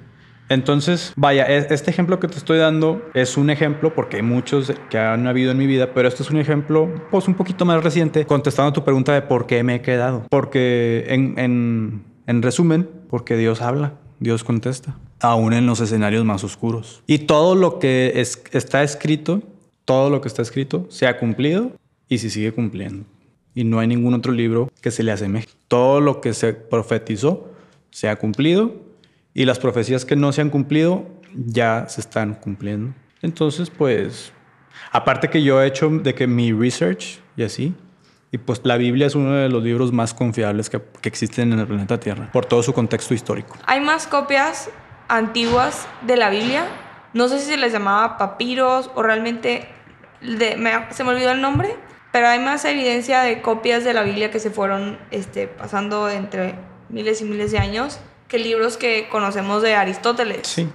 [0.49, 4.97] Entonces, vaya, este ejemplo que te estoy dando es un ejemplo, porque hay muchos que
[4.97, 8.25] han habido en mi vida, pero este es un ejemplo, pues un poquito más reciente,
[8.25, 10.25] contestando tu pregunta de por qué me he quedado.
[10.29, 17.03] Porque, en, en resumen, porque Dios habla, Dios contesta, aún en los escenarios más oscuros.
[17.07, 19.41] Y todo lo que es, está escrito,
[19.85, 21.71] todo lo que está escrito, se ha cumplido
[22.07, 23.05] y se sigue cumpliendo.
[23.59, 25.49] Y no hay ningún otro libro que se le asemeje.
[25.67, 27.51] Todo lo que se profetizó
[27.89, 28.71] se ha cumplido
[29.33, 32.93] y las profecías que no se han cumplido ya se están cumpliendo.
[33.21, 34.31] Entonces, pues,
[34.93, 37.75] aparte que yo he hecho de que mi research y así,
[38.31, 41.59] y pues la Biblia es uno de los libros más confiables que, que, existen en
[41.59, 43.57] el planeta Tierra, por todo su contexto histórico.
[43.65, 44.69] Hay más copias
[45.09, 46.65] antiguas de la Biblia.
[47.13, 49.67] No sé si se les llamaba papiros o realmente
[50.21, 51.75] se me olvidó el nombre,
[52.11, 56.55] pero hay más evidencia de copias de la Biblia que se fueron este, pasando entre
[56.89, 60.47] miles y miles de años que libros que conocemos de Aristóteles.
[60.47, 60.69] Sí.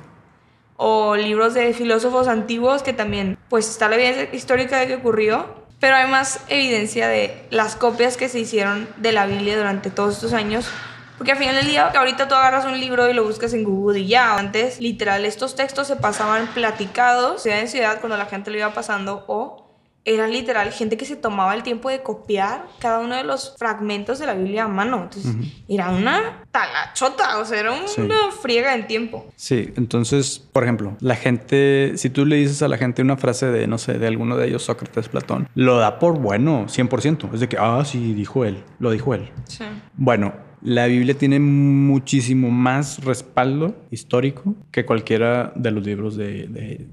[0.77, 5.65] O libros de filósofos antiguos que también, pues está la evidencia histórica de que ocurrió,
[5.79, 10.15] pero hay más evidencia de las copias que se hicieron de la Biblia durante todos
[10.15, 10.69] estos años.
[11.17, 14.01] Porque al final del día, ahorita tú agarras un libro y lo buscas en Google
[14.01, 14.37] y ya.
[14.37, 18.75] Antes, literal, estos textos se pasaban platicados, ciudad en ciudad, cuando la gente lo iba
[18.75, 19.64] pasando, o
[20.05, 24.19] era literal gente que se tomaba el tiempo de copiar cada uno de los fragmentos
[24.19, 25.05] de la Biblia a mano.
[25.05, 25.35] Entonces,
[25.67, 29.27] era una talachota, o sea, era una friega en tiempo.
[29.37, 33.47] Sí, entonces, por ejemplo, la gente, si tú le dices a la gente una frase
[33.47, 37.33] de, no sé, de alguno de ellos, Sócrates, Platón, lo da por bueno, 100%.
[37.33, 39.31] Es de que, ah, sí, dijo él, lo dijo él.
[39.47, 39.65] Sí.
[39.95, 46.87] Bueno, la Biblia tiene muchísimo más respaldo histórico que cualquiera de los libros de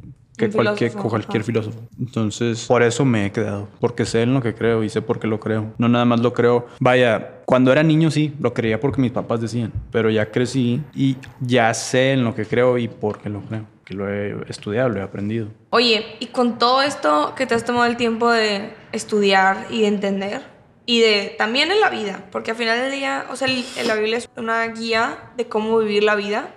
[0.50, 1.80] que cualquier, filósofo, cualquier filósofo.
[2.00, 5.20] Entonces, por eso me he quedado, porque sé en lo que creo y sé por
[5.20, 5.74] qué lo creo.
[5.78, 6.68] No nada más lo creo.
[6.80, 11.18] Vaya, cuando era niño sí, lo creía porque mis papás decían, pero ya crecí y
[11.40, 13.66] ya sé en lo que creo y por qué lo creo.
[13.86, 15.48] Que lo he estudiado, lo he aprendido.
[15.70, 19.88] Oye, y con todo esto que te has tomado el tiempo de estudiar y de
[19.88, 20.42] entender,
[20.86, 23.48] y de también en la vida, porque al final del día, o sea,
[23.86, 26.54] la Biblia es una guía de cómo vivir la vida.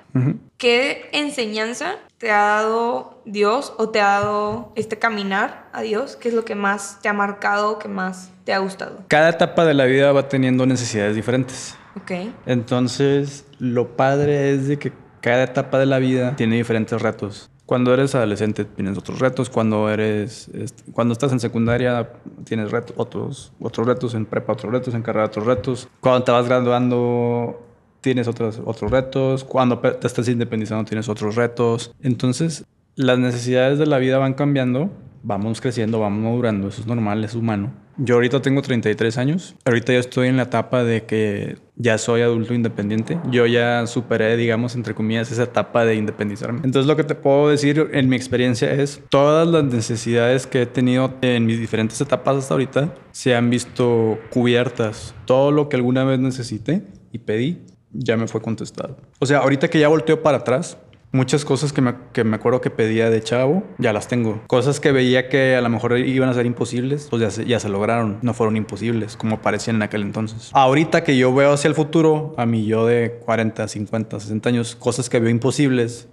[0.65, 6.17] ¿Qué enseñanza te ha dado Dios o te ha dado este caminar a Dios?
[6.17, 9.01] ¿Qué es lo que más te ha marcado, que más te ha gustado?
[9.09, 11.77] Cada etapa de la vida va teniendo necesidades diferentes.
[12.01, 12.12] Ok.
[12.47, 17.51] Entonces, lo padre es de que cada etapa de la vida tiene diferentes retos.
[17.67, 20.51] Cuando eres adolescente tienes otros retos, cuando eres
[20.95, 22.11] cuando estás en secundaria
[22.45, 25.89] tienes retos, otros otros retos en prepa, otros retos en carrera, otros retos.
[26.01, 27.74] Cuando te vas graduando
[28.05, 31.95] tienes otros, otros retos, cuando te estás independizando tienes otros retos.
[32.03, 34.91] Entonces, las necesidades de la vida van cambiando
[35.25, 37.73] vamos creciendo, vamos madurando, eso es normal, es humano.
[37.97, 42.23] Yo ahorita tengo 33 años, ahorita ya estoy en la etapa de que ya soy
[42.23, 46.61] adulto independiente, yo ya superé, digamos, entre comillas, esa etapa de independizarme.
[46.65, 50.67] Entonces lo que te puedo decir en mi experiencia es, todas las necesidades que he
[50.67, 55.15] tenido en mis diferentes etapas hasta ahorita se han visto cubiertas.
[55.25, 56.83] Todo lo que alguna vez necesité
[57.13, 57.63] y pedí,
[57.95, 58.97] ya me fue contestado.
[59.20, 60.76] O sea, ahorita que ya volteo para atrás,
[61.14, 64.42] Muchas cosas que me, que me, acuerdo que pedía de chavo, ya las tengo.
[64.49, 67.61] Cosas que veía que a lo mejor iban a ser imposibles, pues ya se, ya
[67.61, 68.18] se lograron.
[68.22, 70.51] No fueron imposibles, como parecían en aquel entonces.
[70.53, 74.74] Ahorita que yo veo hacia el futuro, a mí yo de 40, 50, 60 años,
[74.74, 76.09] cosas que veo imposibles,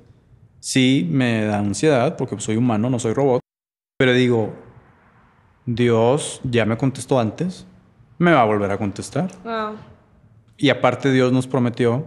[0.60, 3.42] sí me da ansiedad, porque soy humano, no soy robot.
[3.98, 4.54] Pero digo,
[5.66, 7.66] Dios ya me contestó antes,
[8.20, 9.32] me va a volver a contestar.
[10.62, 12.06] Y aparte Dios nos prometió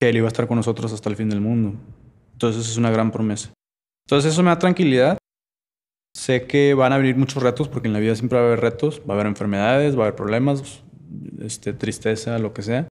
[0.00, 1.76] que Él iba a estar con nosotros hasta el fin del mundo.
[2.32, 3.52] Entonces es una gran promesa.
[4.06, 5.18] Entonces eso me da tranquilidad.
[6.14, 8.60] Sé que van a venir muchos retos, porque en la vida siempre va a haber
[8.60, 10.84] retos, va a haber enfermedades, va a haber problemas,
[11.40, 12.86] este, tristeza, lo que sea.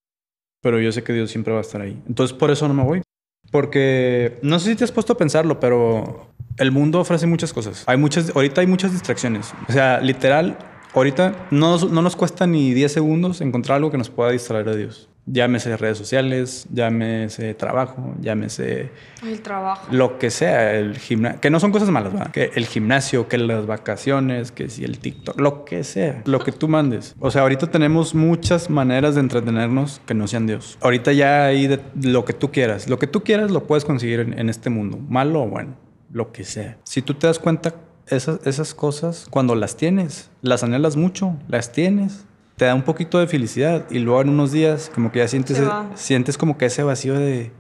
[0.62, 2.02] Pero yo sé que Dios siempre va a estar ahí.
[2.10, 3.02] Entonces por eso no me voy.
[3.50, 7.86] Porque no sé si te has puesto a pensarlo, pero el mundo ofrece muchas cosas.
[7.88, 9.54] Hay muchas, ahorita hay muchas distracciones.
[9.70, 10.58] O sea, literal,
[10.98, 14.78] ahorita no, no nos cuesta ni 10 segundos encontrar algo que nos pueda distraer de
[14.78, 15.10] Dios.
[15.30, 18.92] Llámese redes sociales, llámese trabajo, llámese...
[19.22, 19.86] El trabajo.
[19.92, 21.42] Lo que sea, el gimnasio.
[21.42, 22.32] Que no son cosas malas, ¿verdad?
[22.32, 26.54] Que el gimnasio, que las vacaciones, que si el TikTok, lo que sea, lo que
[26.54, 27.14] tú mandes.
[27.20, 30.78] O sea, ahorita tenemos muchas maneras de entretenernos que no sean Dios.
[30.80, 32.88] Ahorita ya hay de lo que tú quieras.
[32.88, 35.76] Lo que tú quieras lo puedes conseguir en, en este mundo, malo o bueno,
[36.10, 36.78] lo que sea.
[36.86, 37.74] Si tú te das cuenta,
[38.10, 42.26] esas, esas cosas, cuando las tienes, las anhelas mucho, las tienes
[42.58, 45.62] te da un poquito de felicidad y luego en unos días como que ya sientes,
[45.94, 47.52] sientes como que ese vacío de,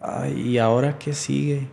[0.00, 1.66] ay, ¿y ahora qué sigue?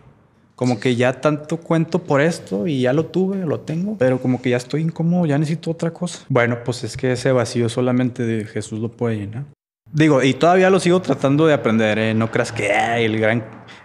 [0.56, 4.42] Como que ya tanto cuento por esto y ya lo tuve, lo tengo, pero como
[4.42, 6.24] que ya estoy incómodo, ya necesito otra cosa.
[6.28, 9.44] Bueno, pues es que ese vacío solamente de Jesús lo puede llenar.
[9.92, 12.14] Digo, y todavía lo sigo tratando de aprender, ¿eh?
[12.14, 12.72] No creas que
[13.04, 13.44] el gran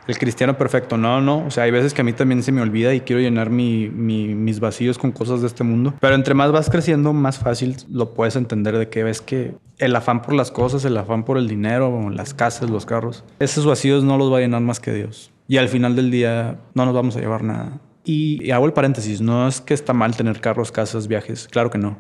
[0.10, 0.97] el cristiano perfecto.
[0.97, 1.45] No, no.
[1.45, 4.60] O sea, hay veces que a mí también se me olvida y quiero llenar mis
[4.60, 5.93] vacíos con cosas de este mundo.
[5.99, 9.95] Pero entre más vas creciendo, más fácil lo puedes entender de que ves que el
[9.95, 14.03] afán por las cosas, el afán por el dinero, las casas, los carros, esos vacíos
[14.03, 15.32] no los va a llenar más que Dios.
[15.47, 17.80] Y al final del día no nos vamos a llevar nada.
[18.03, 21.78] Y, hago el paréntesis, no es que está mal tener carros, casas, viajes, claro que
[21.78, 21.97] no.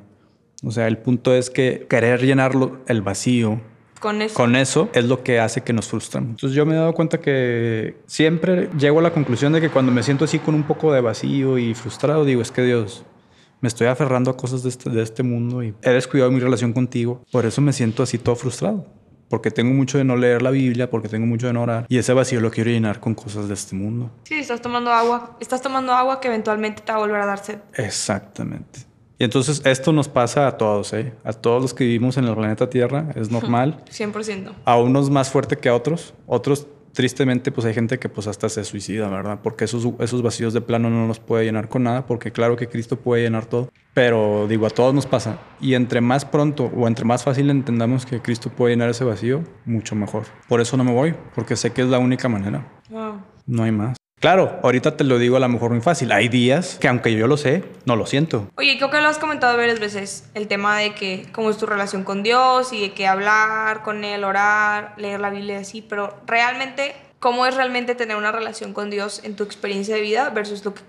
[0.63, 3.61] O sea, el punto es que querer llenarlo, el vacío,
[3.99, 4.35] con eso.
[4.35, 6.31] Con eso es lo que hace que nos frustramos.
[6.31, 9.91] Entonces yo me he dado cuenta que siempre llego a la conclusión de que cuando
[9.91, 13.03] me siento así con un poco de vacío y frustrado, digo, es que Dios,
[13.61, 16.73] me estoy aferrando a cosas de este, de este mundo y he descuidado mi relación
[16.73, 17.23] contigo.
[17.31, 18.85] Por eso me siento así todo frustrado.
[19.29, 21.85] Porque tengo mucho de no leer la Biblia, porque tengo mucho de no orar.
[21.87, 24.09] Y ese vacío lo quiero llenar con cosas de este mundo.
[24.23, 25.37] Sí, estás tomando agua.
[25.39, 27.59] Estás tomando agua que eventualmente te va a volver a dar sed.
[27.75, 28.88] Exactamente.
[29.19, 31.11] Y entonces esto nos pasa a todos, ¿eh?
[31.25, 33.83] A todos los que vivimos en el planeta Tierra, es normal.
[33.91, 34.53] 100%.
[34.63, 36.13] A unos más fuerte que a otros.
[36.25, 39.39] Otros, tristemente, pues hay gente que pues hasta se suicida, ¿verdad?
[39.43, 42.69] Porque esos, esos vacíos de plano no los puede llenar con nada, porque claro que
[42.69, 43.69] Cristo puede llenar todo.
[43.93, 45.37] Pero digo, a todos nos pasa.
[45.59, 49.43] Y entre más pronto o entre más fácil entendamos que Cristo puede llenar ese vacío,
[49.65, 50.23] mucho mejor.
[50.47, 52.65] Por eso no me voy, porque sé que es la única manera.
[52.89, 53.21] Wow.
[53.45, 53.98] No hay más.
[54.19, 56.11] Claro, ahorita te lo digo a lo mejor muy fácil.
[56.11, 58.49] Hay días que aunque yo lo sé, no lo siento.
[58.57, 61.65] Oye, creo que lo has comentado varias veces, el tema de que cómo es tu
[61.65, 66.19] relación con Dios y de que hablar con Él, orar, leer la Biblia así, pero
[66.27, 70.65] realmente, ¿cómo es realmente tener una relación con Dios en tu experiencia de vida versus
[70.65, 70.81] lo que,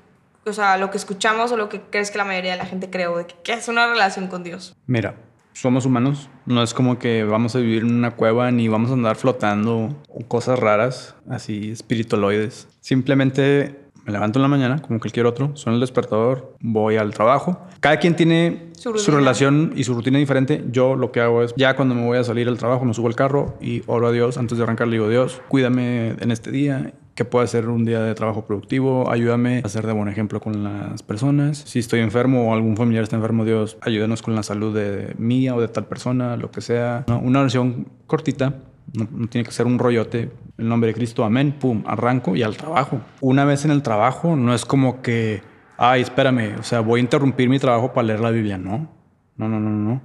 [0.47, 2.91] o sea, lo que escuchamos o lo que crees que la mayoría de la gente
[2.91, 4.74] cree de que es una relación con Dios?
[4.87, 5.14] Mira,
[5.53, 6.28] somos humanos.
[6.46, 9.96] No es como que vamos a vivir en una cueva ni vamos a andar flotando
[10.28, 12.68] cosas raras, así espiritualoides.
[12.80, 17.61] Simplemente me levanto en la mañana, como cualquier otro, suena el despertador, voy al trabajo.
[17.80, 20.64] Cada quien tiene su, relación y su rutina diferente.
[20.70, 23.09] Yo lo que hago es, ya cuando me voy a salir al trabajo, me subo
[23.09, 24.38] al carro y oro a Dios.
[24.38, 28.00] Antes de arrancar, le digo, Dios, cuídame en este día que pueda ser un día
[28.00, 31.58] de trabajo productivo, ayúdame a ser de buen ejemplo con las personas.
[31.58, 35.54] Si estoy enfermo o algún familiar está enfermo, Dios, ayúdanos con la salud de mía
[35.54, 37.04] o de tal persona, lo que sea.
[37.20, 38.54] Una oración cortita,
[38.94, 40.30] no, tiene que ser un rollote.
[40.56, 43.02] El nombre de Cristo, amén, pum, arranco y al trabajo.
[43.20, 45.42] Una vez en el trabajo, no es como que,
[45.76, 48.56] ay, espérame, o sea, voy a interrumpir mi trabajo para leer la Biblia.
[48.56, 48.88] No,
[49.36, 50.00] no, no, no, no.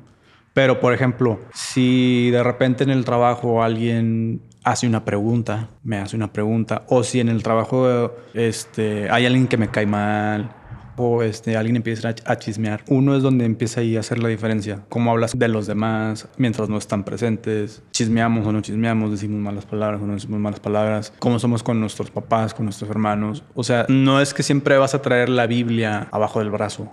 [0.54, 6.16] Pero, por ejemplo, si de repente en el trabajo alguien hace una pregunta, me hace
[6.16, 10.50] una pregunta, o si en el trabajo este, hay alguien que me cae mal,
[10.98, 12.84] o este, alguien empieza a chismear.
[12.88, 14.86] Uno es donde empieza ahí a hacer la diferencia.
[14.90, 17.84] Cómo hablas de los demás mientras no están presentes.
[17.92, 21.14] Chismeamos o no chismeamos, decimos malas palabras o no decimos malas palabras.
[21.20, 23.44] Cómo somos con nuestros papás, con nuestros hermanos.
[23.54, 26.92] O sea, no es que siempre vas a traer la Biblia abajo del brazo.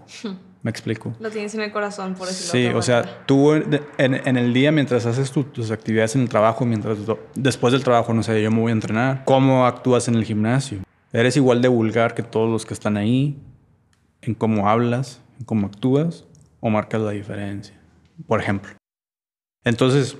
[0.62, 1.12] ¿Me explico?
[1.18, 5.06] Lo tienes en el corazón, por decirlo Sí, o sea, tú en, el día, mientras
[5.06, 6.98] haces tus actividades en el trabajo, mientras
[7.34, 10.78] después del trabajo, no sé, yo me voy a entrenar, ¿cómo actúas en el gimnasio?
[11.12, 13.42] ¿Eres igual de vulgar que todos los que están ahí?
[14.20, 15.20] ¿En cómo hablas?
[15.40, 16.26] ¿En cómo actúas?
[16.60, 17.78] ¿O marcas la diferencia?
[18.28, 18.70] Por ejemplo.
[19.64, 20.16] Entonces,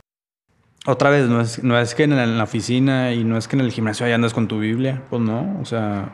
[0.87, 3.61] otra vez, no es, no es que en la, oficina y no es que en
[3.61, 6.13] el gimnasio ahí andas con tu Biblia, pues no, o sea,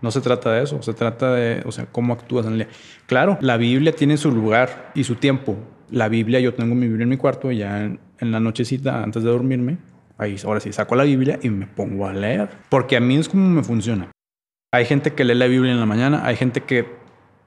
[0.00, 2.68] no se trata de eso, se trata de, o sea, cómo actúas en el día.
[3.06, 5.56] Claro, la Biblia tiene su lugar y su tiempo.
[5.90, 9.22] La Biblia, yo tengo mi Biblia en mi cuarto y ya en, la nochecita, antes
[9.22, 9.78] de dormirme,
[10.18, 12.48] ahí ahora sí saco la Biblia y me pongo a leer.
[12.68, 14.10] Porque a mí es como me funciona.
[14.72, 16.86] Hay gente que lee la Biblia en la mañana, hay gente que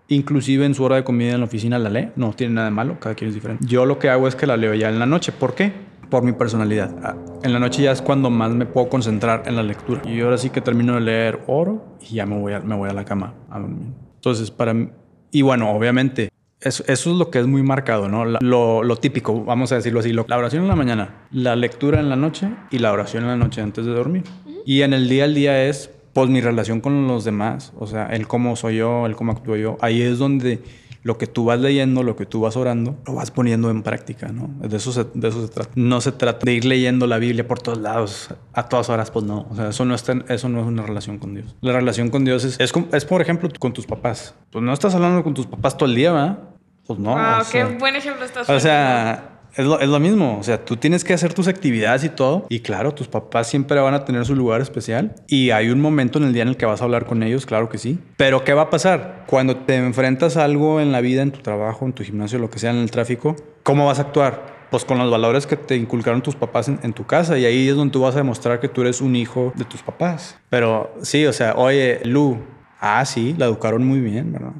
[0.08, 2.72] inclusive en su hora de comida en la oficina la lee, no tiene nada de
[2.72, 3.66] malo, cada quien es diferente.
[3.66, 5.32] Yo lo que hago es que la leo ya en la noche.
[5.32, 5.72] ¿Por qué?
[6.12, 6.94] Por mi personalidad.
[7.02, 10.02] Ah, en la noche ya es cuando más me puedo concentrar en la lectura.
[10.06, 12.90] Y ahora sí que termino de leer oro y ya me voy a, me voy
[12.90, 13.88] a la cama a dormir.
[14.16, 14.90] Entonces, para mí,
[15.32, 18.26] y bueno, obviamente, eso, eso, es lo que es muy marcado, ¿no?
[18.26, 22.10] lo, lo, típico, vamos a decirlo así, la oración en la mañana, la lectura en
[22.10, 24.24] la noche y la oración en la noche antes de dormir.
[24.64, 28.08] Y en el día al día es, pues, mi relación con los demás, o sea,
[28.08, 29.78] el cómo soy yo, el cómo actúo yo.
[29.82, 30.62] Ahí es donde
[31.04, 34.28] lo que tú vas leyendo, lo que tú vas orando, lo vas poniendo en práctica,
[34.28, 34.50] ¿no?
[34.68, 35.72] De eso se, de eso se trata.
[35.76, 39.26] No se trata de ir leyendo la Biblia por todos lados a todas horas, pues
[39.26, 39.48] no.
[39.50, 41.56] O sea, eso no, está, eso no es una relación con Dios.
[41.62, 44.36] La relación con Dios es, es, es por ejemplo, con tus papás.
[44.52, 46.40] Pues no estás hablando con tus papás todo el día, ¿verdad?
[46.86, 47.12] Pues no.
[47.12, 50.78] Wow, qué buen ejemplo estás O sea, es lo, es lo, mismo, o sea, tú
[50.78, 52.46] tienes que hacer tus actividades y todo.
[52.50, 55.16] Y claro, tus papás siempre van a tener su lugar especial.
[55.28, 57.46] Y hay un momento en el día en el que vas a hablar con ellos,
[57.46, 58.00] claro que sí.
[58.18, 59.26] Pero ¿qué va a pasar?
[59.28, 62.50] Cuando te enfrentas a algo en la vida, en tu trabajo, en tu gimnasio, lo
[62.50, 64.62] que sea, en el tráfico, ¿cómo vas a actuar?
[64.72, 67.38] Pues con los valores que te inculcaron tus papás en, en tu casa.
[67.38, 69.84] Y ahí es donde tú vas a demostrar que tú eres un hijo de tus
[69.84, 70.38] papás.
[70.50, 72.38] Pero sí, o sea, oye, Lu,
[72.80, 74.54] ah, sí, la educaron muy bien, ¿verdad?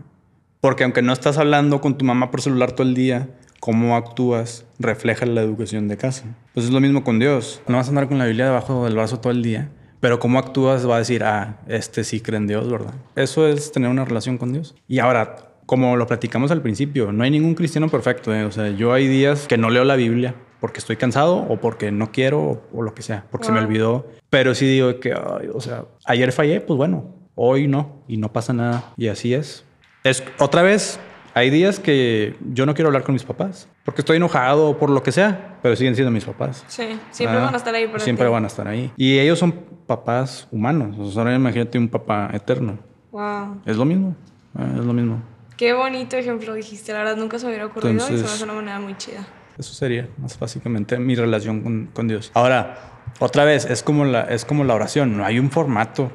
[0.60, 3.30] Porque aunque no estás hablando con tu mamá por celular todo el día,
[3.62, 6.26] cómo actúas refleja la educación de casa.
[6.54, 7.62] Pues es lo mismo con Dios.
[7.68, 9.70] No vas a andar con la Biblia debajo del brazo todo el día,
[10.02, 12.96] pero cómo actúas va a decir, ah, este sí cree en Dios, ¿verdad?
[13.16, 14.76] Eso es tener una relación con Dios.
[14.88, 18.34] Y ahora, como lo platicamos al principio, no hay ningún cristiano perfecto.
[18.34, 18.46] ¿eh?
[18.46, 21.92] O sea, yo hay días que no leo la Biblia porque estoy cansado o porque
[21.92, 24.08] no quiero o, lo que sea, porque se me olvidó.
[24.32, 28.54] Pero sí digo que, o sea, ayer fallé, pues bueno, hoy no y no pasa
[28.54, 28.92] nada.
[28.98, 29.66] Y así es.
[30.04, 31.00] Es otra vez
[31.34, 34.90] hay días que yo no quiero hablar con mis papás porque estoy enojado o por
[34.90, 36.64] lo que sea, pero siguen siendo mis papás.
[36.68, 37.92] Sí, siempre van a estar ahí.
[37.98, 38.92] Siempre van a estar ahí.
[38.98, 39.52] Y ellos son
[39.88, 40.98] papás humanos.
[41.00, 42.78] O sea, ahora imagínate un papá eterno.
[43.12, 43.62] Wow.
[43.66, 44.16] Es lo mismo.
[44.58, 45.22] Eh, es lo mismo.
[45.58, 46.94] Qué bonito ejemplo dijiste.
[46.94, 49.26] La verdad nunca se me hubiera ocurrido y se me hace una manera muy chida.
[49.58, 52.32] Eso sería más básicamente mi relación con, con Dios.
[52.34, 52.78] Ahora,
[53.20, 55.18] otra vez, es como, la, es como la oración.
[55.18, 56.12] No hay un formato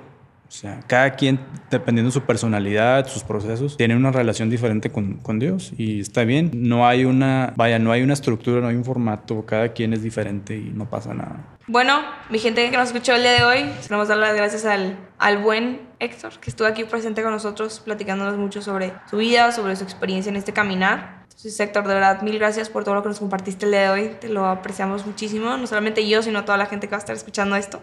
[0.49, 1.41] o sea, cada quien,
[1.71, 6.25] dependiendo de su personalidad, sus procesos, tiene una relación diferente con, con, Dios y está
[6.25, 6.51] bien.
[6.55, 10.03] No hay una, vaya, no hay una estructura, no hay un formato, cada quien es
[10.03, 11.57] diferente y no pasa nada.
[11.67, 14.97] Bueno, mi gente que nos escuchó el día de hoy, queremos dar las gracias al,
[15.19, 19.75] al buen Héctor, que estuvo aquí presente con nosotros, platicándonos mucho sobre su vida, sobre
[19.75, 21.25] su experiencia en este caminar.
[21.25, 23.89] Entonces, Héctor, de verdad, mil gracias por todo lo que nos compartiste el día de
[23.89, 24.17] hoy.
[24.21, 27.17] Te lo apreciamos muchísimo, no solamente yo, sino toda la gente que va a estar
[27.17, 27.83] escuchando esto.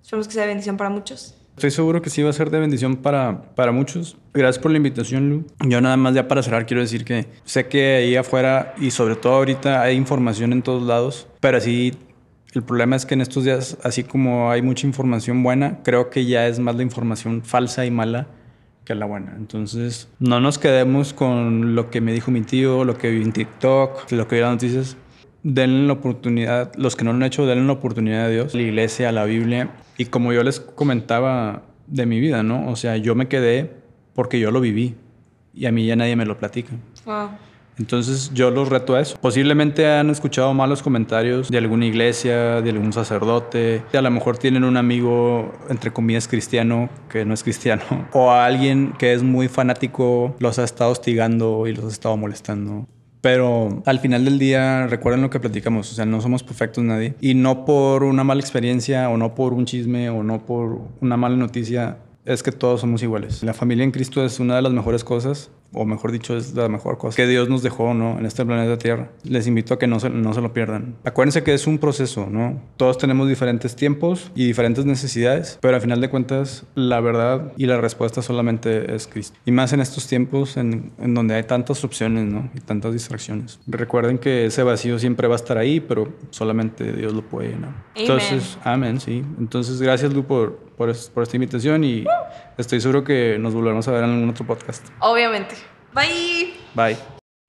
[0.00, 1.34] Esperamos que sea bendición para muchos.
[1.56, 4.16] Estoy seguro que sí va a ser de bendición para, para muchos.
[4.32, 5.46] Gracias por la invitación, Lu.
[5.68, 9.14] Yo nada más ya para cerrar quiero decir que sé que ahí afuera y sobre
[9.14, 11.92] todo ahorita hay información en todos lados, pero así
[12.54, 16.24] el problema es que en estos días, así como hay mucha información buena, creo que
[16.24, 18.26] ya es más la información falsa y mala
[18.84, 19.34] que la buena.
[19.36, 23.32] Entonces, no nos quedemos con lo que me dijo mi tío, lo que vi en
[23.32, 24.96] TikTok, lo que vi en las noticias.
[25.44, 28.56] Denle la oportunidad, los que no lo han hecho, denle la oportunidad a Dios, a
[28.56, 32.68] la iglesia, a la Biblia y como yo les comentaba de mi vida, ¿no?
[32.68, 33.70] O sea, yo me quedé
[34.14, 34.96] porque yo lo viví
[35.52, 36.72] y a mí ya nadie me lo platica.
[37.04, 37.28] Wow.
[37.78, 39.16] Entonces yo los reto a eso.
[39.20, 43.82] Posiblemente han escuchado malos comentarios de alguna iglesia, de algún sacerdote.
[43.92, 47.82] A lo mejor tienen un amigo, entre comillas, cristiano, que no es cristiano.
[48.12, 52.16] O a alguien que es muy fanático, los ha estado hostigando y los ha estado
[52.16, 52.86] molestando.
[53.24, 57.14] Pero al final del día, recuerden lo que platicamos, o sea, no somos perfectos nadie.
[57.22, 61.16] Y no por una mala experiencia, o no por un chisme, o no por una
[61.16, 63.42] mala noticia, es que todos somos iguales.
[63.42, 66.68] La familia en Cristo es una de las mejores cosas o mejor dicho, es la
[66.68, 68.18] mejor cosa que Dios nos dejó, ¿no?
[68.18, 69.10] En este planeta Tierra.
[69.24, 70.96] Les invito a que no se, no se lo pierdan.
[71.04, 72.60] Acuérdense que es un proceso, ¿no?
[72.76, 77.66] Todos tenemos diferentes tiempos y diferentes necesidades, pero al final de cuentas, la verdad y
[77.66, 79.38] la respuesta solamente es Cristo.
[79.44, 82.50] Y más en estos tiempos en, en donde hay tantas opciones, ¿no?
[82.54, 83.60] Y tantas distracciones.
[83.66, 87.84] Recuerden que ese vacío siempre va a estar ahí, pero solamente Dios lo puede llenar.
[87.94, 89.24] Entonces, amén, sí.
[89.38, 92.04] Entonces, gracias, Lu, por, por, por esta invitación y
[92.56, 94.86] estoy seguro que nos volveremos a ver en algún otro podcast.
[95.00, 95.56] Obviamente.
[95.92, 96.54] Bye.
[96.74, 96.96] Bye.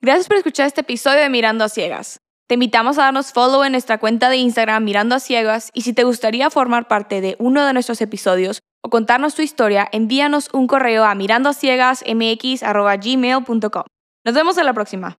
[0.02, 2.20] Gracias por escuchar este episodio de Mirando a Ciegas.
[2.48, 5.94] Te invitamos a darnos follow en nuestra cuenta de Instagram Mirando a Ciegas y si
[5.94, 10.68] te gustaría formar parte de uno de nuestros episodios o contarnos tu historia, envíanos un
[10.68, 13.84] correo a mirandoaciegasmx.gmail.com.
[14.24, 15.18] Nos vemos en la próxima.